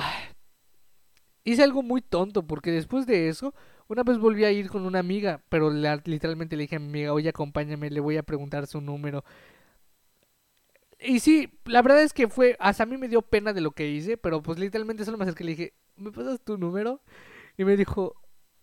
[1.45, 3.55] hice algo muy tonto porque después de eso,
[3.89, 7.13] una vez volví a ir con una amiga, pero literalmente le dije a mi amiga,
[7.13, 9.25] oye, acompáñame, le voy a preguntar su número.
[11.01, 13.71] Y sí, la verdad es que fue, hasta a mí me dio pena de lo
[13.73, 17.01] que hice, pero pues literalmente solo me acerqué y le dije, ¿me pasas tu número?
[17.57, 18.15] Y me dijo,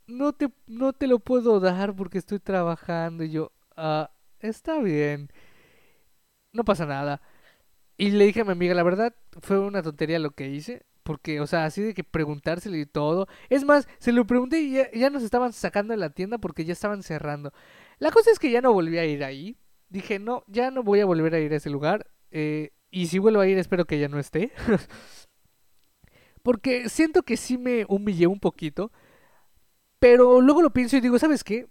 [0.07, 3.23] no te, no te lo puedo dar porque estoy trabajando.
[3.23, 5.29] Y yo, ah, está bien,
[6.51, 7.21] no pasa nada.
[7.97, 10.85] Y le dije a mi amiga, la verdad, fue una tontería lo que hice.
[11.03, 13.27] Porque, o sea, así de que preguntárselo y todo.
[13.49, 16.73] Es más, se lo pregunté y ya, nos estaban sacando de la tienda porque ya
[16.73, 17.53] estaban cerrando.
[17.99, 19.57] La cosa es que ya no volví a ir ahí.
[19.89, 22.09] Dije, no, ya no voy a volver a ir a ese lugar.
[22.31, 24.51] Eh, y si vuelvo a ir, espero que ya no esté.
[26.41, 28.91] porque siento que sí me humillé un poquito.
[29.99, 31.67] Pero luego lo pienso y digo, ¿sabes qué?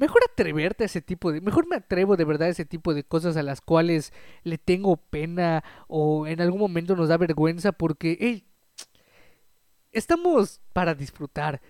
[0.00, 3.04] Mejor atreverte a ese tipo de, mejor me atrevo de verdad a ese tipo de
[3.04, 8.16] cosas a las cuales le tengo pena o en algún momento nos da vergüenza porque,
[8.18, 8.46] hey,
[9.92, 11.60] estamos para disfrutar,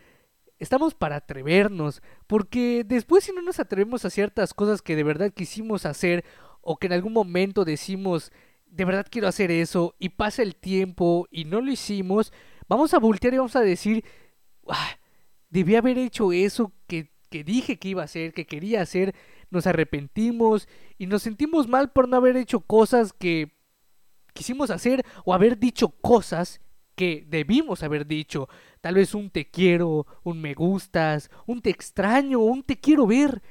[0.61, 5.33] estamos para atrevernos, porque después si no nos atrevemos a ciertas cosas que de verdad
[5.33, 6.25] quisimos hacer
[6.61, 8.31] o que en algún momento decimos,
[8.65, 12.33] de verdad quiero hacer eso y pasa el tiempo y no lo hicimos,
[12.69, 14.05] vamos a voltear y vamos a decir,
[14.69, 15.01] ah,
[15.49, 16.73] debí haber hecho eso
[17.31, 19.15] que dije que iba a hacer, que quería hacer,
[19.51, 23.57] nos arrepentimos y nos sentimos mal por no haber hecho cosas que
[24.35, 26.61] quisimos hacer o haber dicho cosas
[26.95, 28.49] que debimos haber dicho.
[28.81, 33.43] Tal vez un te quiero, un me gustas, un te extraño, un te quiero ver.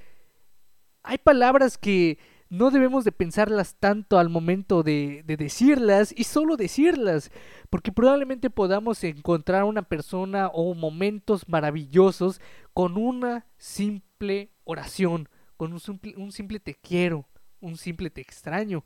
[1.01, 6.57] Hay palabras que no debemos de pensarlas tanto al momento de, de, decirlas y solo
[6.57, 7.31] decirlas,
[7.69, 12.41] porque probablemente podamos encontrar una persona o momentos maravillosos
[12.73, 17.27] con una simple oración, con un simple, un simple te quiero,
[17.59, 18.83] un simple te extraño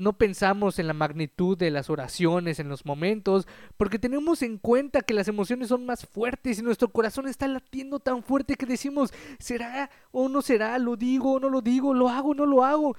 [0.00, 5.02] no pensamos en la magnitud de las oraciones, en los momentos, porque tenemos en cuenta
[5.02, 9.12] que las emociones son más fuertes y nuestro corazón está latiendo tan fuerte que decimos,
[9.38, 10.78] ¿será o no será?
[10.78, 11.92] ¿Lo digo o no lo digo?
[11.92, 12.96] ¿Lo hago o no lo hago?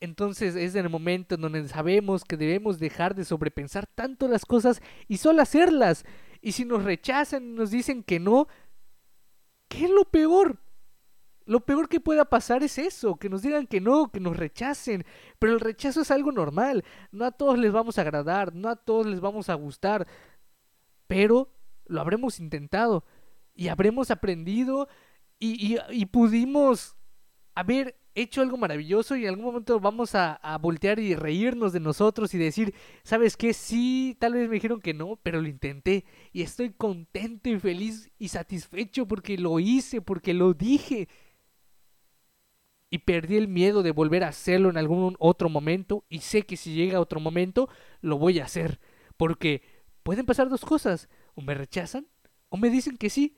[0.00, 4.44] Entonces es en el momento en donde sabemos que debemos dejar de sobrepensar tanto las
[4.44, 6.04] cosas y solo hacerlas.
[6.42, 8.48] Y si nos rechazan y nos dicen que no,
[9.68, 10.58] ¿qué es lo peor?
[11.50, 15.04] Lo peor que pueda pasar es eso, que nos digan que no, que nos rechacen.
[15.40, 16.84] Pero el rechazo es algo normal.
[17.10, 20.06] No a todos les vamos a agradar, no a todos les vamos a gustar.
[21.08, 21.52] Pero
[21.86, 23.04] lo habremos intentado
[23.52, 24.86] y habremos aprendido
[25.40, 26.94] y, y, pudimos
[27.56, 31.80] haber hecho algo maravilloso y en algún momento vamos a, a, voltear y reírnos de
[31.80, 33.54] nosotros y decir, ¿sabes qué?
[33.54, 38.08] Sí, tal vez me dijeron que no, pero lo intenté y estoy contento y feliz
[38.20, 41.08] y satisfecho porque lo hice, porque lo dije.
[42.90, 46.56] Y perdí el miedo de volver a hacerlo en algún otro momento y sé que
[46.56, 47.68] si llega otro momento
[48.00, 48.80] lo voy a hacer.
[49.16, 49.62] Porque
[50.02, 52.06] pueden pasar dos cosas, o me rechazan
[52.48, 53.36] o me dicen que sí,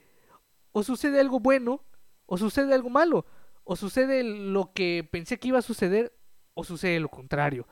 [0.73, 1.85] o sucede algo bueno
[2.27, 3.27] o sucede algo malo,
[3.63, 6.17] o sucede lo que pensé que iba a suceder,
[6.55, 7.69] o sucede lo contrario.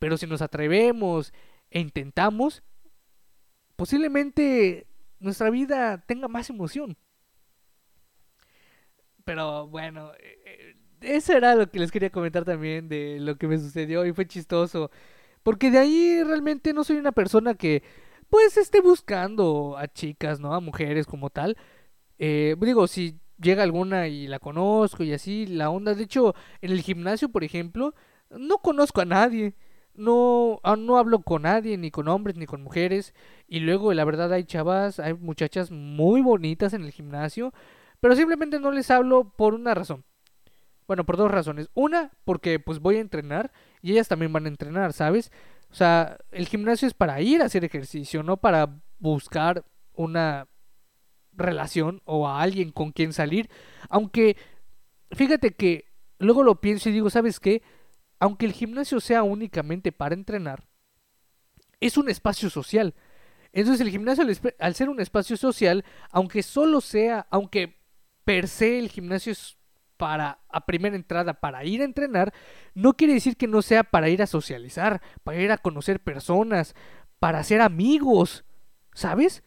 [0.00, 1.32] Pero si nos atrevemos
[1.70, 2.64] e intentamos,
[3.76, 4.88] posiblemente
[5.20, 6.98] nuestra vida tenga más emoción.
[9.24, 13.48] Pero bueno, eh, eh, eso era lo que les quería comentar también de lo que
[13.48, 14.90] me sucedió y fue chistoso.
[15.42, 17.82] Porque de ahí realmente no soy una persona que
[18.30, 20.54] pues esté buscando a chicas, ¿no?
[20.54, 21.56] A mujeres como tal.
[22.18, 25.94] Eh, digo, si llega alguna y la conozco y así, la onda.
[25.94, 27.94] De hecho, en el gimnasio, por ejemplo,
[28.30, 29.54] no conozco a nadie.
[29.94, 33.14] No, ah, no hablo con nadie, ni con hombres, ni con mujeres.
[33.48, 37.52] Y luego, la verdad, hay chavas, hay muchachas muy bonitas en el gimnasio.
[38.00, 40.04] Pero simplemente no les hablo por una razón.
[40.86, 41.68] Bueno, por dos razones.
[41.74, 45.32] Una, porque pues voy a entrenar y ellas también van a entrenar, ¿sabes?
[45.70, 50.48] O sea, el gimnasio es para ir a hacer ejercicio, no para buscar una
[51.32, 53.50] relación o a alguien con quien salir.
[53.88, 54.36] Aunque,
[55.10, 57.62] fíjate que luego lo pienso y digo, ¿sabes qué?
[58.18, 60.66] Aunque el gimnasio sea únicamente para entrenar,
[61.80, 62.94] es un espacio social.
[63.52, 64.24] Entonces el gimnasio,
[64.58, 67.76] al ser un espacio social, aunque solo sea, aunque
[68.24, 69.56] per se el gimnasio es
[69.96, 72.32] para a primera entrada para ir a entrenar,
[72.74, 76.74] no quiere decir que no sea para ir a socializar, para ir a conocer personas,
[77.18, 78.44] para hacer amigos,
[78.94, 79.42] ¿sabes?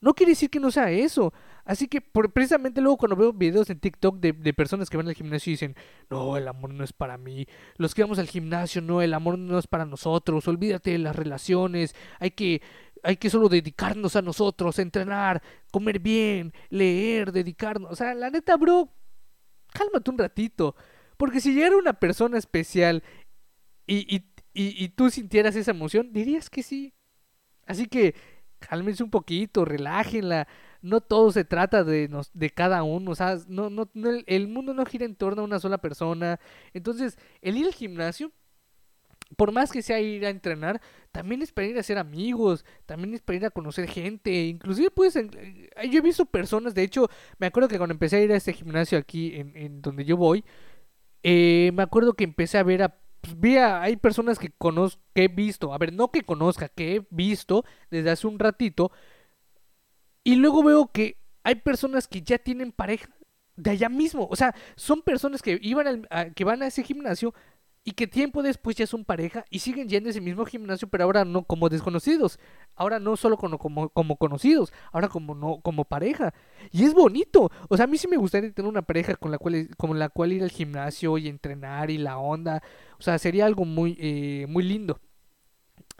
[0.00, 1.32] No quiere decir que no sea eso.
[1.64, 5.14] Así que precisamente luego cuando veo videos en TikTok de, de, personas que van al
[5.14, 5.76] gimnasio y dicen,
[6.10, 7.46] no, el amor no es para mí.
[7.78, 10.46] Los que vamos al gimnasio, no, el amor no es para nosotros.
[10.46, 11.96] Olvídate de las relaciones.
[12.20, 12.60] Hay que,
[13.02, 17.90] hay que solo dedicarnos a nosotros, entrenar, comer bien, leer, dedicarnos.
[17.92, 18.90] O sea, la neta, bro,
[19.74, 20.74] cálmate un ratito.
[21.18, 23.02] Porque si llegara una persona especial
[23.86, 26.94] y, y, y, tú sintieras esa emoción, dirías que sí.
[27.66, 28.14] Así que
[28.58, 30.48] cálmense un poquito, relájenla.
[30.80, 33.88] No todo se trata de, nos, de cada uno, o sea, no, no,
[34.26, 36.40] el mundo no gira en torno a una sola persona.
[36.72, 38.32] Entonces, el ir al gimnasio,
[39.36, 40.80] por más que sea ir a entrenar,
[41.12, 44.90] también es para ir a hacer amigos, también es para ir a conocer gente, inclusive
[44.90, 47.08] pues yo he visto personas, de hecho,
[47.38, 50.16] me acuerdo que cuando empecé a ir a este gimnasio aquí en, en donde yo
[50.16, 50.44] voy,
[51.22, 52.98] eh, me acuerdo que empecé a ver a
[53.40, 57.06] pues, hay personas que conozco, que he visto, a ver, no que conozca, que he
[57.10, 58.92] visto desde hace un ratito,
[60.22, 63.08] y luego veo que hay personas que ya tienen pareja
[63.56, 67.34] de allá mismo, o sea, son personas que iban que van a ese gimnasio
[67.86, 71.26] y que tiempo después ya son pareja y siguen yendo ese mismo gimnasio, pero ahora
[71.26, 72.38] no como desconocidos,
[72.76, 76.32] ahora no solo como, como, como, conocidos, ahora como no como pareja.
[76.72, 77.50] Y es bonito.
[77.68, 80.08] O sea, a mí sí me gustaría tener una pareja con la cual con la
[80.08, 82.62] cual ir al gimnasio y entrenar y la onda.
[82.98, 84.98] O sea, sería algo muy eh, muy lindo.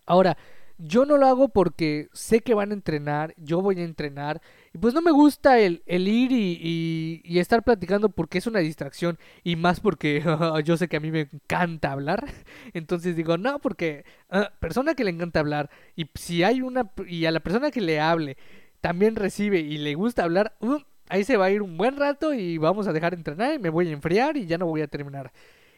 [0.06, 0.38] Ahora,
[0.78, 4.40] yo no lo hago porque sé que van a entrenar, yo voy a entrenar.
[4.74, 8.58] Y pues no me gusta el, el ir y, y, estar platicando porque es una
[8.58, 9.18] distracción.
[9.44, 10.20] Y más porque
[10.64, 12.26] yo sé que a mí me encanta hablar.
[12.74, 15.70] Entonces digo, no, porque uh, persona que le encanta hablar.
[15.94, 16.90] Y si hay una...
[17.06, 18.36] Y a la persona que le hable
[18.80, 22.34] también recibe y le gusta hablar, uh, ahí se va a ir un buen rato
[22.34, 24.82] y vamos a dejar de entrenar y me voy a enfriar y ya no voy
[24.82, 25.32] a terminar.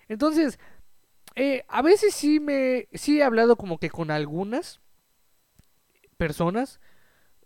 [0.09, 0.59] Entonces,
[1.35, 2.89] eh, a veces sí me...
[2.95, 4.81] Sí he hablado como que con algunas
[6.17, 6.81] personas,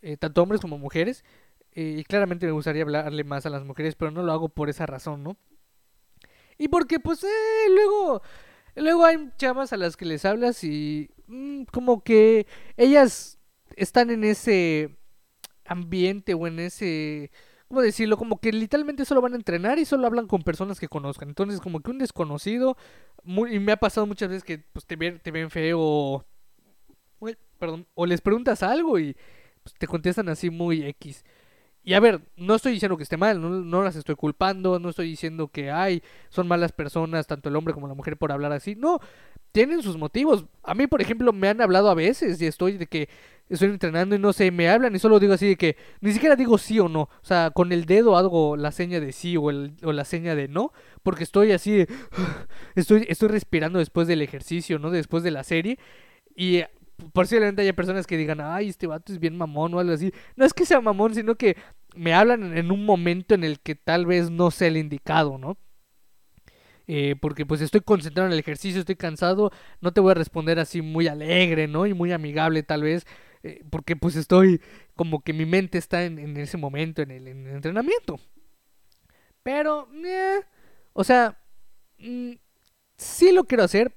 [0.01, 1.25] eh, tanto hombres como mujeres,
[1.73, 4.69] eh, y claramente me gustaría hablarle más a las mujeres, pero no lo hago por
[4.69, 5.37] esa razón, ¿no?
[6.59, 8.23] Y porque pues eh, luego,
[8.77, 13.39] luego hay chavas a las que les hablas y mm, como que ellas
[13.77, 14.97] están en ese
[15.65, 17.31] ambiente o en ese...
[17.69, 18.17] ¿Cómo decirlo?
[18.17, 21.29] Como que literalmente solo van a entrenar y solo hablan con personas que conozcan.
[21.29, 22.77] Entonces, como que un desconocido,
[23.25, 26.27] y me ha pasado muchas veces que pues, te, ven, te ven feo
[27.61, 29.17] perdón, o les preguntas algo y
[29.63, 31.25] pues, te contestan así muy X.
[31.83, 35.09] Y a ver, no estoy diciendo que esté mal, no, las estoy culpando, no estoy
[35.09, 38.77] diciendo que hay, son malas personas, tanto el hombre como la mujer, por hablar así.
[38.77, 39.01] No,
[39.53, 40.45] tienen sus motivos.
[40.63, 43.09] A mí, por ejemplo, me han hablado a veces y estoy de que
[43.49, 46.37] estoy entrenando y no sé, me hablan y solo digo así de que ni siquiera
[46.37, 47.03] digo sí o no.
[47.03, 50.35] O sea, con el dedo hago la seña de sí o, el, o la seña
[50.35, 51.87] de no, porque estoy así,
[52.75, 54.91] estoy, estoy respirando después del ejercicio, ¿no?
[54.91, 55.79] Después de la serie.
[56.37, 56.63] Y
[57.13, 60.13] posiblemente haya personas que digan, ay, este vato es bien mamón o algo así.
[60.37, 61.57] No es que sea mamón, sino que
[61.95, 65.57] me hablan en un momento en el que tal vez no sea el indicado, ¿no?
[66.93, 70.59] Eh, porque pues estoy concentrado en el ejercicio, estoy cansado, no te voy a responder
[70.59, 71.87] así muy alegre, ¿no?
[71.87, 73.07] Y muy amigable tal vez,
[73.45, 74.61] eh, porque pues estoy
[74.97, 78.19] como que mi mente está en, ese momento, en el, entrenamiento.
[79.45, 80.41] Pero, eh,
[80.93, 81.39] o sea,
[81.99, 82.33] mm,
[82.97, 83.95] sí lo quiero hacer,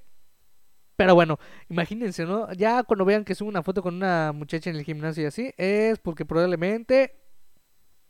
[0.96, 2.52] pero bueno, imagínense, ¿no?
[2.54, 5.54] Ya cuando vean que subo una foto con una muchacha en el gimnasio y así,
[5.58, 7.16] es porque probablemente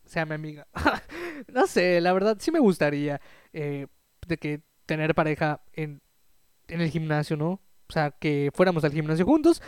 [0.06, 0.67] sea mi amiga.
[1.48, 3.22] no sé, la verdad sí me gustaría
[3.54, 3.88] eh,
[4.28, 6.02] de que tener pareja en,
[6.67, 7.62] en el gimnasio, ¿no?
[7.89, 9.62] O sea, que fuéramos al gimnasio juntos.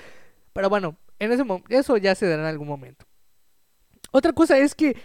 [0.53, 3.05] Pero bueno, en ese eso ya se dará en algún momento.
[4.11, 4.95] Otra cosa es que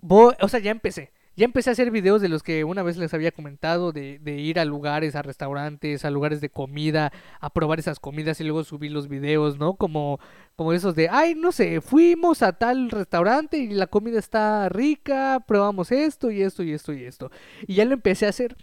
[0.00, 1.12] voy, o sea, ya empecé.
[1.34, 4.34] Ya empecé a hacer videos de los que una vez les había comentado, de, de,
[4.34, 8.64] ir a lugares, a restaurantes, a lugares de comida, a probar esas comidas y luego
[8.64, 9.74] subir los videos, ¿no?
[9.74, 10.20] Como,
[10.56, 15.42] como esos de, ay, no sé, fuimos a tal restaurante y la comida está rica,
[15.46, 17.30] probamos esto y esto y esto y esto.
[17.66, 18.56] Y ya lo empecé a hacer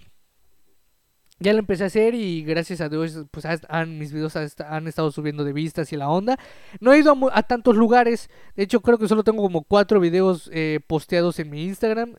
[1.39, 5.11] ya lo empecé a hacer y gracias a Dios, pues han, mis videos han estado
[5.11, 6.37] subiendo de vistas y la onda.
[6.81, 10.49] No he ido a, tantos lugares, de hecho creo que solo tengo como cuatro videos
[10.53, 12.15] eh, posteados en mi Instagram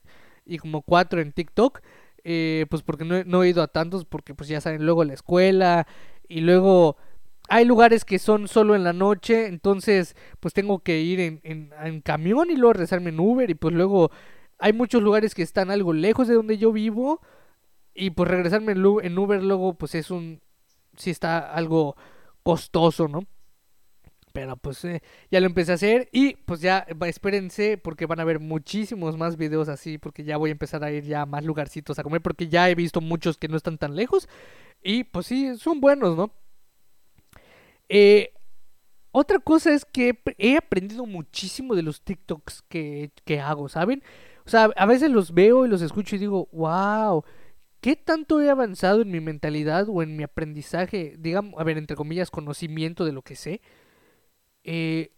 [0.46, 1.80] y como cuatro en TikTok.
[2.24, 5.86] Eh, pues porque no, he ido a tantos, porque pues ya saben, luego la escuela
[6.28, 6.96] y luego
[7.48, 11.72] hay lugares que son solo en la noche, entonces pues tengo que ir en, en,
[11.82, 14.10] en camión y luego rezarme en Uber y pues luego
[14.58, 17.20] hay muchos lugares que están algo lejos de donde yo vivo
[17.94, 20.40] y pues regresarme en Uber luego pues es un...
[20.96, 21.96] sí está algo
[22.42, 23.24] costoso, ¿no?
[24.32, 28.24] Pero pues eh, ya lo empecé a hacer y pues ya espérense porque van a
[28.24, 31.44] ver muchísimos más videos así porque ya voy a empezar a ir ya a más
[31.44, 34.28] lugarcitos a comer porque ya he visto muchos que no están tan lejos
[34.82, 36.32] y pues sí, son buenos, ¿no?
[37.88, 38.32] Eh,
[39.12, 44.02] otra cosa es que he aprendido muchísimo de los TikToks que, que hago, ¿saben?
[44.46, 47.24] O sea, a veces los veo y los escucho y digo, wow,
[47.80, 51.96] ¿Qué tanto he avanzado en mi mentalidad o en mi aprendizaje, digamos, a ver, entre
[51.96, 53.62] comillas, conocimiento de lo que sé?
[54.72, 55.10] Eh,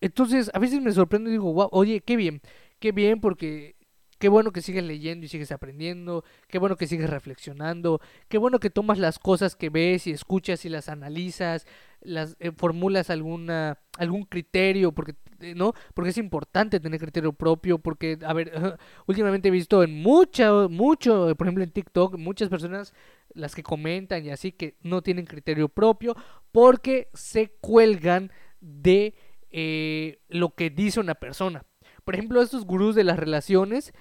[0.00, 2.40] entonces, a veces me sorprendo y digo, wow, oye, qué bien,
[2.78, 3.74] qué bien porque
[4.20, 8.60] qué bueno que sigues leyendo y sigues aprendiendo, qué bueno que sigues reflexionando, qué bueno
[8.60, 11.66] que tomas las cosas que ves y escuchas y las analizas,
[12.00, 17.78] las eh, formulas alguna algún criterio porque eh, no porque es importante tener criterio propio
[17.78, 18.52] porque a ver
[19.06, 22.94] últimamente he visto en mucho mucho por ejemplo en TikTok muchas personas
[23.34, 26.16] las que comentan y así que no tienen criterio propio
[26.52, 28.30] porque se cuelgan
[28.62, 29.14] de
[29.50, 31.66] eh, lo que dice una persona
[32.04, 33.92] por ejemplo estos gurús de las relaciones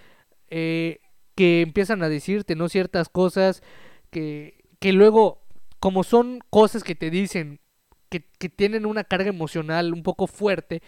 [0.50, 3.62] que empiezan a decirte no ciertas cosas
[4.10, 5.41] que que luego
[5.80, 7.60] como son cosas que te dicen
[8.10, 10.84] que, tienen una carga emocional un poco fuerte,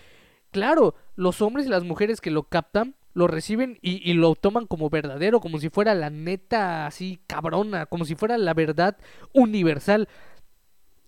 [0.52, 4.66] claro, los hombres y las mujeres que lo captan lo reciben y, y, lo toman
[4.66, 8.98] como verdadero, como si fuera la neta así cabrona, como si fuera la verdad
[9.34, 10.10] universal.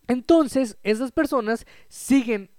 [0.07, 2.51] Entonces, esas personas siguen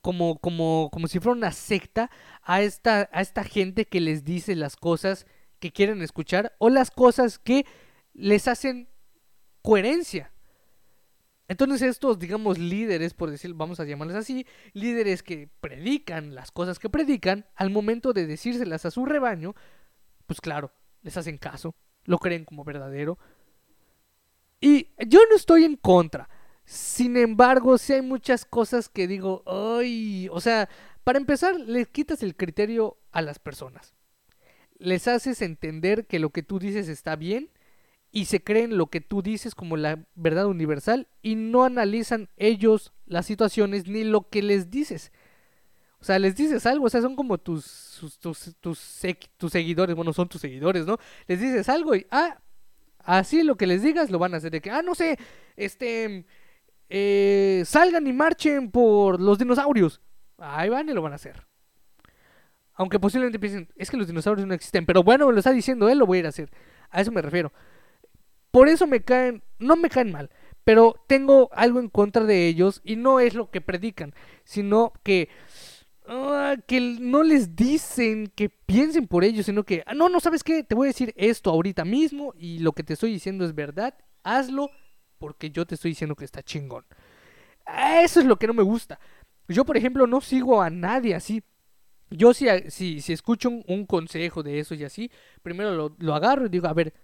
[0.00, 2.10] como, como, como si fuera una secta
[2.42, 5.26] a esta, a esta gente que les dice las cosas
[5.58, 7.66] que quieren escuchar o las cosas que
[8.14, 8.88] les hacen
[9.62, 10.32] coherencia.
[11.48, 16.78] Entonces estos, digamos, líderes, por decir, vamos a llamarles así, líderes que predican las cosas
[16.78, 19.54] que predican, al momento de decírselas a su rebaño,
[20.26, 23.18] pues claro, les hacen caso, lo creen como verdadero.
[24.60, 26.28] Y yo no estoy en contra.
[26.68, 30.68] Sin embargo, sí hay muchas cosas que digo, ay, o sea,
[31.02, 33.94] para empezar, le quitas el criterio a las personas.
[34.76, 37.48] Les haces entender que lo que tú dices está bien
[38.12, 42.92] y se creen lo que tú dices como la verdad universal y no analizan ellos
[43.06, 45.10] las situaciones ni lo que les dices.
[46.02, 48.78] O sea, les dices algo, o sea, son como tus, tus, tus,
[49.50, 50.98] seguidores, bueno, son tus seguidores, ¿no?
[51.28, 52.42] Les dices algo y, ah,
[52.98, 54.50] así lo que les digas lo van a hacer.
[54.50, 55.18] De que, ah, no sé,
[55.56, 56.26] este,
[56.88, 60.00] eh, salgan y marchen por los dinosaurios.
[60.38, 61.46] Ahí van y lo van a hacer.
[62.74, 65.98] Aunque posiblemente piensen, es que los dinosaurios no existen, pero bueno, lo está diciendo él,
[65.98, 66.50] lo voy a ir a hacer.
[66.90, 67.52] A eso me refiero.
[68.52, 70.30] Por eso me caen, no me caen mal,
[70.64, 74.14] pero tengo algo en contra de ellos y no es lo que predican,
[74.44, 75.28] sino que
[76.06, 80.44] ah, que no les dicen que piensen por ellos, sino que ah, no, no sabes
[80.44, 83.54] qué, te voy a decir esto ahorita mismo y lo que te estoy diciendo es
[83.54, 84.70] verdad, hazlo
[85.18, 86.84] porque yo te estoy diciendo que está chingón.
[88.02, 88.98] Eso es lo que no me gusta.
[89.48, 91.42] Yo, por ejemplo, no sigo a nadie así.
[92.10, 95.10] Yo si, si, si escucho un, consejo de eso y así,
[95.42, 96.94] primero lo, lo agarro y digo, a ver,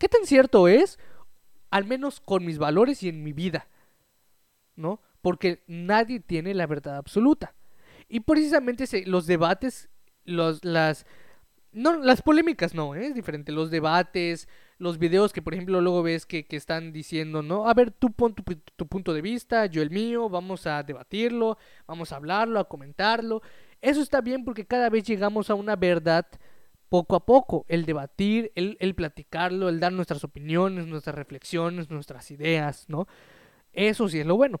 [0.00, 0.98] ¿Qué tan cierto es?
[1.70, 3.68] Al menos con mis valores y en mi vida.
[4.76, 5.00] ¿No?
[5.20, 7.54] porque nadie tiene la verdad absoluta.
[8.08, 9.88] Y precisamente los debates,
[10.24, 11.06] los, las...
[11.72, 13.08] No, las polémicas no, ¿eh?
[13.08, 13.52] es diferente.
[13.52, 14.48] Los debates,
[14.80, 17.68] los videos que por ejemplo luego ves que, están diciendo, ¿no?
[17.68, 21.58] A ver, tú pon tu, tu, punto de vista, yo el mío, vamos a debatirlo,
[21.86, 23.42] vamos a hablarlo, a comentarlo.
[23.80, 26.26] Eso está bien porque cada vez llegamos a una verdad
[26.88, 32.30] poco a poco, el debatir, el, el platicarlo, el dar nuestras opiniones, nuestras reflexiones, nuestras
[32.30, 33.06] ideas, ¿no?
[33.72, 34.60] Eso sí es lo bueno.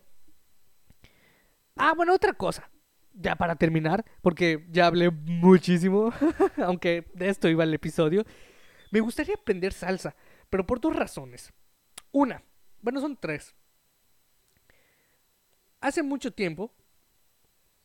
[1.76, 2.70] Ah, bueno, otra cosa.
[3.14, 6.12] Ya para terminar, porque ya hablé muchísimo,
[6.64, 8.24] aunque de esto iba el episodio.
[8.90, 10.14] Me gustaría aprender salsa,
[10.48, 11.52] pero por dos razones.
[12.12, 12.42] Una,
[12.80, 13.54] bueno, son tres.
[15.80, 16.74] Hace mucho tiempo,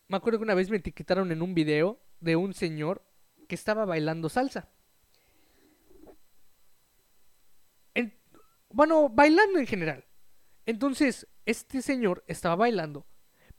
[0.07, 3.03] me acuerdo que una vez me etiquetaron en un video de un señor
[3.47, 4.69] que estaba bailando salsa.
[8.75, 10.03] bueno, bailando en general.
[10.65, 13.07] Entonces, este señor estaba bailando,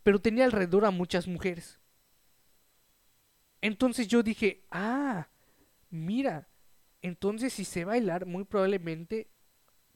[0.03, 1.81] pero tenía alrededor a muchas mujeres.
[3.63, 5.29] Entonces yo dije, ah,
[5.89, 6.51] mira,
[7.03, 9.29] entonces si sé bailar, muy probablemente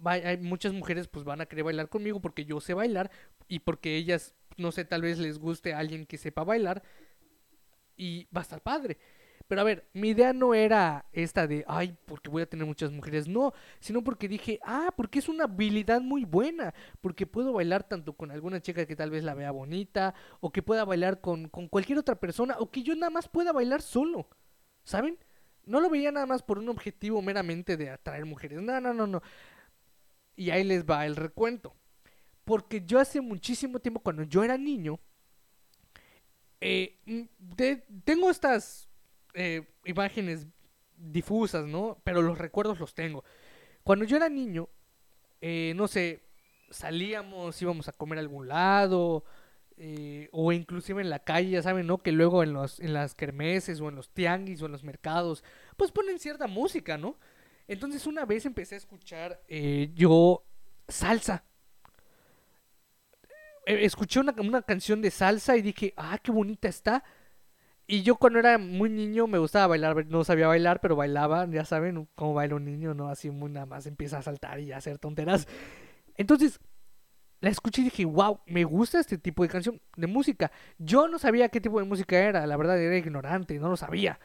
[0.05, 3.11] hay muchas mujeres pues van a querer bailar conmigo porque yo sé bailar
[3.49, 6.83] y porque ellas, no sé, tal vez les guste alguien que sepa bailar
[7.97, 8.99] y va a estar padre.
[9.47, 12.93] Pero a ver, mi idea no era esta de, ay, porque voy a tener muchas
[12.93, 17.83] mujeres, no, sino porque dije, ah, porque es una habilidad muy buena, porque puedo bailar
[17.83, 21.49] tanto con alguna chica que tal vez la vea bonita, o que pueda bailar con,
[21.49, 24.29] con cualquier otra persona, o que yo nada más pueda bailar solo,
[24.85, 25.19] ¿saben?
[25.71, 29.07] No lo veía nada más por un objetivo meramente de atraer mujeres, no, no, no,
[29.07, 29.23] no.
[30.35, 31.75] Y ahí les va el recuento.
[32.45, 34.99] Porque yo hace muchísimo tiempo, cuando yo era niño,
[36.61, 36.99] eh,
[38.05, 38.89] tengo estas
[39.35, 40.47] eh, imágenes
[40.97, 42.01] difusas, ¿no?
[42.03, 43.23] Pero los recuerdos los tengo.
[43.85, 44.69] Cuando yo era niño,
[45.41, 46.25] eh, no sé,
[46.71, 49.25] salíamos, íbamos a comer a algún lado,
[49.83, 51.99] eh, o inclusive en la calle, ya saben, ¿no?
[51.99, 55.43] Que luego en, los, en las kermeses o en los tianguis o en los mercados,
[55.79, 57.19] pues ponen cierta música, ¿no?
[57.67, 59.41] Entonces una vez empecé a escuchar
[59.95, 60.45] yo
[60.87, 61.45] salsa.
[63.65, 67.03] Escuché una, una canción de salsa y dije, ah, qué bonita está.
[67.87, 71.65] Y yo cuando era muy niño me gustaba bailar, no sabía bailar, pero bailaba, ya
[71.65, 73.09] saben cómo baila un niño, ¿no?
[73.09, 75.49] Así muy nada más empieza a saltar y a hacer tonteras.
[76.17, 76.61] Entonces,
[77.41, 80.53] la escuché y dije, wow, me gusta este tipo de canción, de música.
[80.79, 84.21] Yo no sabía qué tipo de música era, la verdad era ignorante, no lo sabía.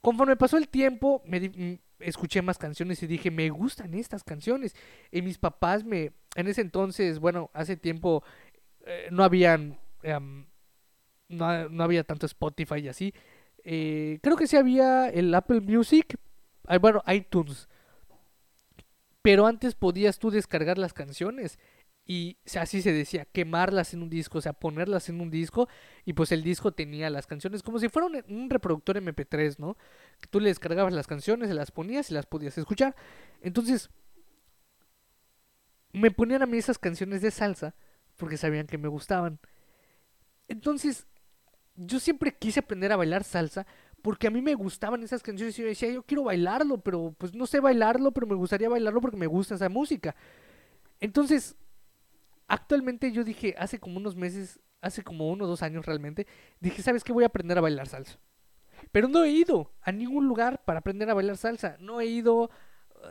[0.00, 4.74] Conforme pasó el tiempo, me mm, escuché más canciones y dije, me gustan estas canciones.
[5.12, 8.22] Y mis papás me, en ese entonces, bueno, hace tiempo
[8.84, 9.78] eh, no habían...
[10.02, 10.46] Em,
[11.28, 13.14] no, había tanto Spotify y así.
[13.64, 16.18] Eh, creo que sí había el Apple Music,
[16.80, 17.68] bueno, iTunes.
[19.22, 21.58] Pero antes podías tú descargar las canciones
[22.06, 25.68] y así se decía, quemarlas en un disco, o sea, ponerlas en un disco
[26.04, 29.76] y pues el disco tenía las canciones como si fuera un, reproductor MP3, ¿no?
[30.20, 32.94] Que tú le descargabas las canciones, se las ponías y las podías escuchar.
[33.40, 33.88] Entonces,
[35.92, 37.74] me ponían a mí esas canciones de salsa
[38.18, 39.38] porque sabían que me gustaban.
[40.46, 41.06] Entonces,
[41.74, 43.66] yo siempre quise aprender a bailar salsa
[44.02, 47.32] porque a mí me gustaban esas canciones y yo decía, yo quiero bailarlo, pero pues
[47.34, 50.14] no sé bailarlo, pero me gustaría bailarlo porque me gusta esa música.
[51.00, 51.56] Entonces,
[52.46, 56.26] actualmente yo dije, hace como unos meses, hace como unos dos años realmente,
[56.60, 57.12] dije, ¿sabes qué?
[57.12, 58.18] Voy a aprender a bailar salsa.
[58.92, 61.76] Pero no he ido a ningún lugar para aprender a bailar salsa.
[61.80, 62.50] No he ido,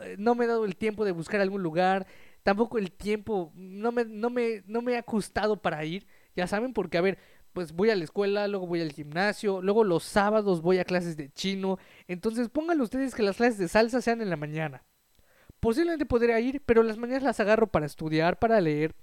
[0.02, 2.06] eh, no me he dado el tiempo de buscar algún lugar.
[2.42, 6.06] Tampoco el tiempo, no me, no me, no me ha costado para ir.
[6.36, 7.18] Ya saben, porque a ver,
[7.52, 11.16] pues voy a la escuela, luego voy al gimnasio, luego los sábados voy a clases
[11.16, 11.78] de chino.
[12.08, 14.84] Entonces pónganle ustedes que las clases de salsa sean en la mañana.
[15.60, 18.94] Posiblemente podría ir, pero las mañanas las agarro para estudiar, para leer,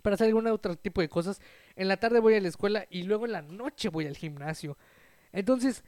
[0.00, 1.40] para hacer algún otro tipo de cosas.
[1.76, 4.76] En la tarde voy a la escuela y luego en la noche voy al gimnasio.
[5.32, 5.84] Entonces,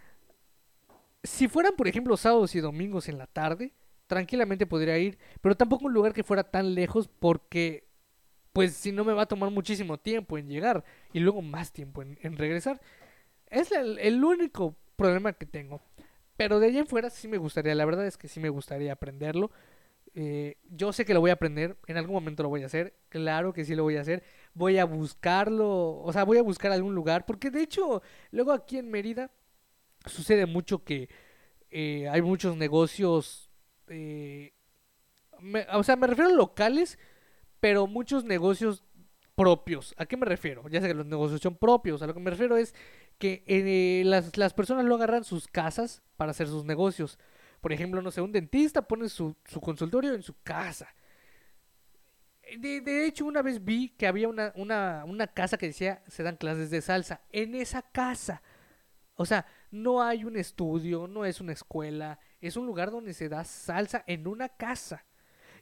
[1.23, 3.73] si fueran, por ejemplo, sábados y domingos en la tarde,
[4.07, 7.85] tranquilamente podría ir, pero tampoco un lugar que fuera tan lejos porque
[8.53, 12.03] pues si no me va a tomar muchísimo tiempo en llegar y luego más tiempo
[12.03, 12.81] en, regresar.
[13.47, 15.81] Es el, único problema que tengo.
[16.37, 18.93] Pero de ahí en fuera sí me gustaría, la verdad es que sí me gustaría
[18.93, 19.51] aprenderlo.
[20.15, 22.95] Eh, yo sé que lo voy a aprender, en algún momento lo voy a hacer,
[23.09, 24.23] claro que sí lo voy a hacer.
[24.55, 28.79] Voy a buscarlo, o sea, voy a buscar algún lugar, porque de hecho, luego aquí
[28.79, 29.31] en Mérida
[30.07, 31.09] sucede mucho que
[31.71, 33.51] eh, hay muchos negocios,
[33.89, 34.53] eh,
[35.73, 36.99] o sea, me refiero a locales
[37.63, 38.83] pero muchos negocios
[39.37, 39.95] propios.
[39.97, 40.69] ¿A qué me refiero?
[40.69, 42.03] Ya sé que los negocios son propios.
[42.03, 42.75] A lo que me refiero es
[43.19, 47.21] que eh, las, las, personas lo agarran sus casas para hacer sus negocios.
[47.63, 50.93] Por ejemplo, no sé, un dentista pone su, su consultorio en su casa.
[52.59, 56.71] De, hecho, una vez vi que había una, una, casa que decía se dan clases
[56.71, 57.21] de salsa.
[57.31, 58.43] En esa casa.
[59.15, 63.29] O sea, no hay un estudio, no es una escuela, es un lugar donde se
[63.29, 65.05] da salsa en una casa.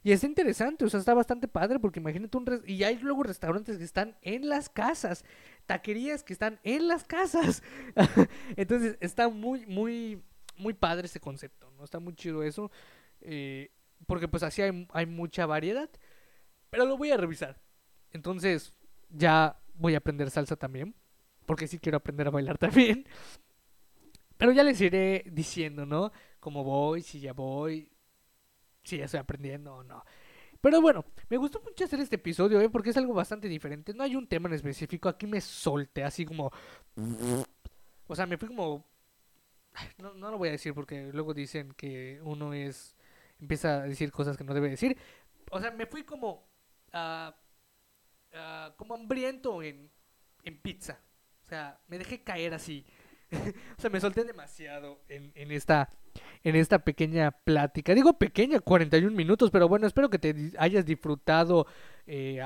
[0.03, 2.63] Y es interesante, o sea, está bastante padre porque imagínate un...
[2.65, 5.23] Y hay luego restaurantes que están en las casas,
[5.67, 7.61] taquerías que están en las casas.
[8.55, 10.23] Entonces está muy, muy,
[10.57, 11.83] muy padre ese concepto, ¿no?
[11.83, 12.71] Está muy chido eso.
[13.21, 13.71] eh,
[14.07, 15.89] porque pues así hay, hay mucha variedad.
[16.69, 17.61] Pero lo voy a revisar.
[18.11, 18.73] Entonces
[19.09, 20.95] ya voy a aprender salsa también.
[21.45, 23.05] Porque sí quiero aprender a bailar también.
[24.37, 26.11] Pero ya les iré diciendo, ¿no?
[26.39, 27.91] Cómo voy, si ya voy,
[28.83, 30.03] si ya estoy aprendiendo o no.
[30.61, 32.69] Pero bueno, me gustó mucho hacer este episodio, ¿eh?
[32.69, 33.93] Porque es algo bastante diferente.
[33.93, 35.09] No hay un tema en específico.
[35.09, 36.51] Aquí me solté así como...
[38.07, 38.85] O sea, me fui como...
[39.97, 42.95] No, no lo voy a decir porque luego dicen que uno es...
[43.39, 44.97] Empieza a decir cosas que no debe decir.
[45.49, 46.47] O sea, me fui como...
[46.93, 47.35] ah,
[48.77, 49.89] como hambriento en,
[50.43, 50.99] en pizza.
[51.45, 52.85] O sea, me dejé caer así.
[53.77, 55.89] o sea, me solté demasiado en, en esta
[56.43, 57.93] en esta pequeña plática.
[57.93, 61.67] Digo pequeña, 41 minutos, pero bueno, espero que te hayas disfrutado
[62.05, 62.41] eh,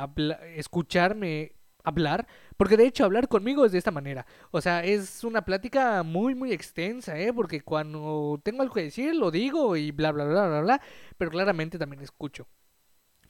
[0.56, 1.55] escucharme
[1.86, 2.28] hablar,
[2.58, 4.26] porque de hecho hablar conmigo es de esta manera.
[4.52, 7.34] O sea, es una plática muy, muy extensa, ¿eh?
[7.34, 10.82] Porque cuando tengo algo que decir, lo digo y bla, bla, bla, bla, bla,
[11.18, 12.48] pero claramente también escucho.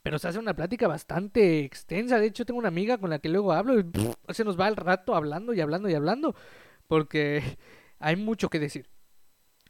[0.03, 2.19] Pero se hace una plática bastante extensa.
[2.19, 3.85] De hecho, tengo una amiga con la que luego hablo y
[4.33, 6.35] se nos va el rato hablando y hablando y hablando,
[6.87, 7.41] porque
[7.99, 8.94] hay mucho que decir.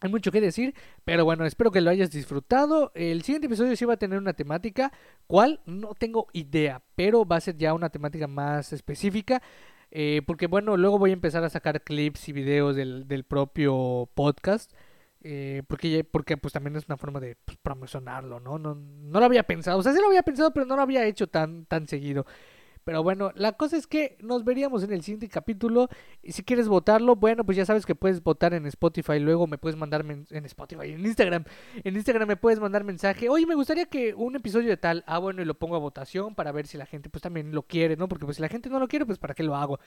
[0.02, 0.74] Hay mucho que decir,
[1.04, 2.92] pero bueno, espero que lo hayas disfrutado.
[2.94, 4.92] El siguiente episodio sí va a tener una temática,
[5.26, 5.60] ¿cuál?
[5.64, 9.42] No tengo idea, pero va a ser ya una temática más específica.
[9.90, 14.08] eh, porque bueno, luego voy a empezar a sacar clips y videos del, del propio
[14.14, 14.72] podcast.
[15.22, 18.58] eh, porque, porque pues también es una forma de pues, promocionarlo, ¿no?
[18.58, 18.74] ¿no?
[18.74, 21.26] No lo había pensado, o sea, sí lo había pensado, pero no lo había hecho
[21.28, 22.26] tan, tan seguido.
[22.86, 25.88] Pero bueno, la cosa es que nos veríamos en el siguiente capítulo.
[26.22, 29.18] Y si quieres votarlo, bueno, pues ya sabes que puedes votar en Spotify.
[29.18, 31.44] Luego me puedes mandar en Spotify, en Instagram.
[31.82, 33.28] En Instagram me puedes mandar mensaje.
[33.28, 35.02] Oye, me gustaría que un episodio de tal.
[35.08, 37.62] Ah, bueno, y lo pongo a votación para ver si la gente pues también lo
[37.64, 38.06] quiere, ¿no?
[38.08, 39.80] Porque pues si la gente no lo quiere, pues para qué lo hago.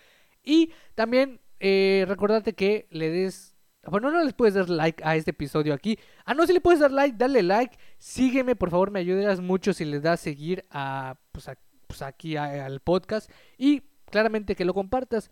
[0.43, 3.55] Y también eh, recordarte que le des...
[3.85, 5.97] Bueno, no les puedes dar like a este episodio aquí.
[6.25, 7.77] Ah, no, si le puedes dar like, dale like.
[7.97, 11.57] Sígueme, por favor, me ayudarás mucho si le das seguir a, pues, a-
[11.89, 13.29] pues, aquí al podcast.
[13.57, 15.31] Y claramente que lo compartas.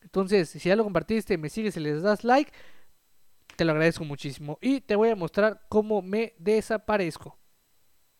[0.00, 2.50] Entonces, si ya lo compartiste, me sigues y les das like,
[3.56, 4.58] te lo agradezco muchísimo.
[4.62, 7.39] Y te voy a mostrar cómo me desaparezco.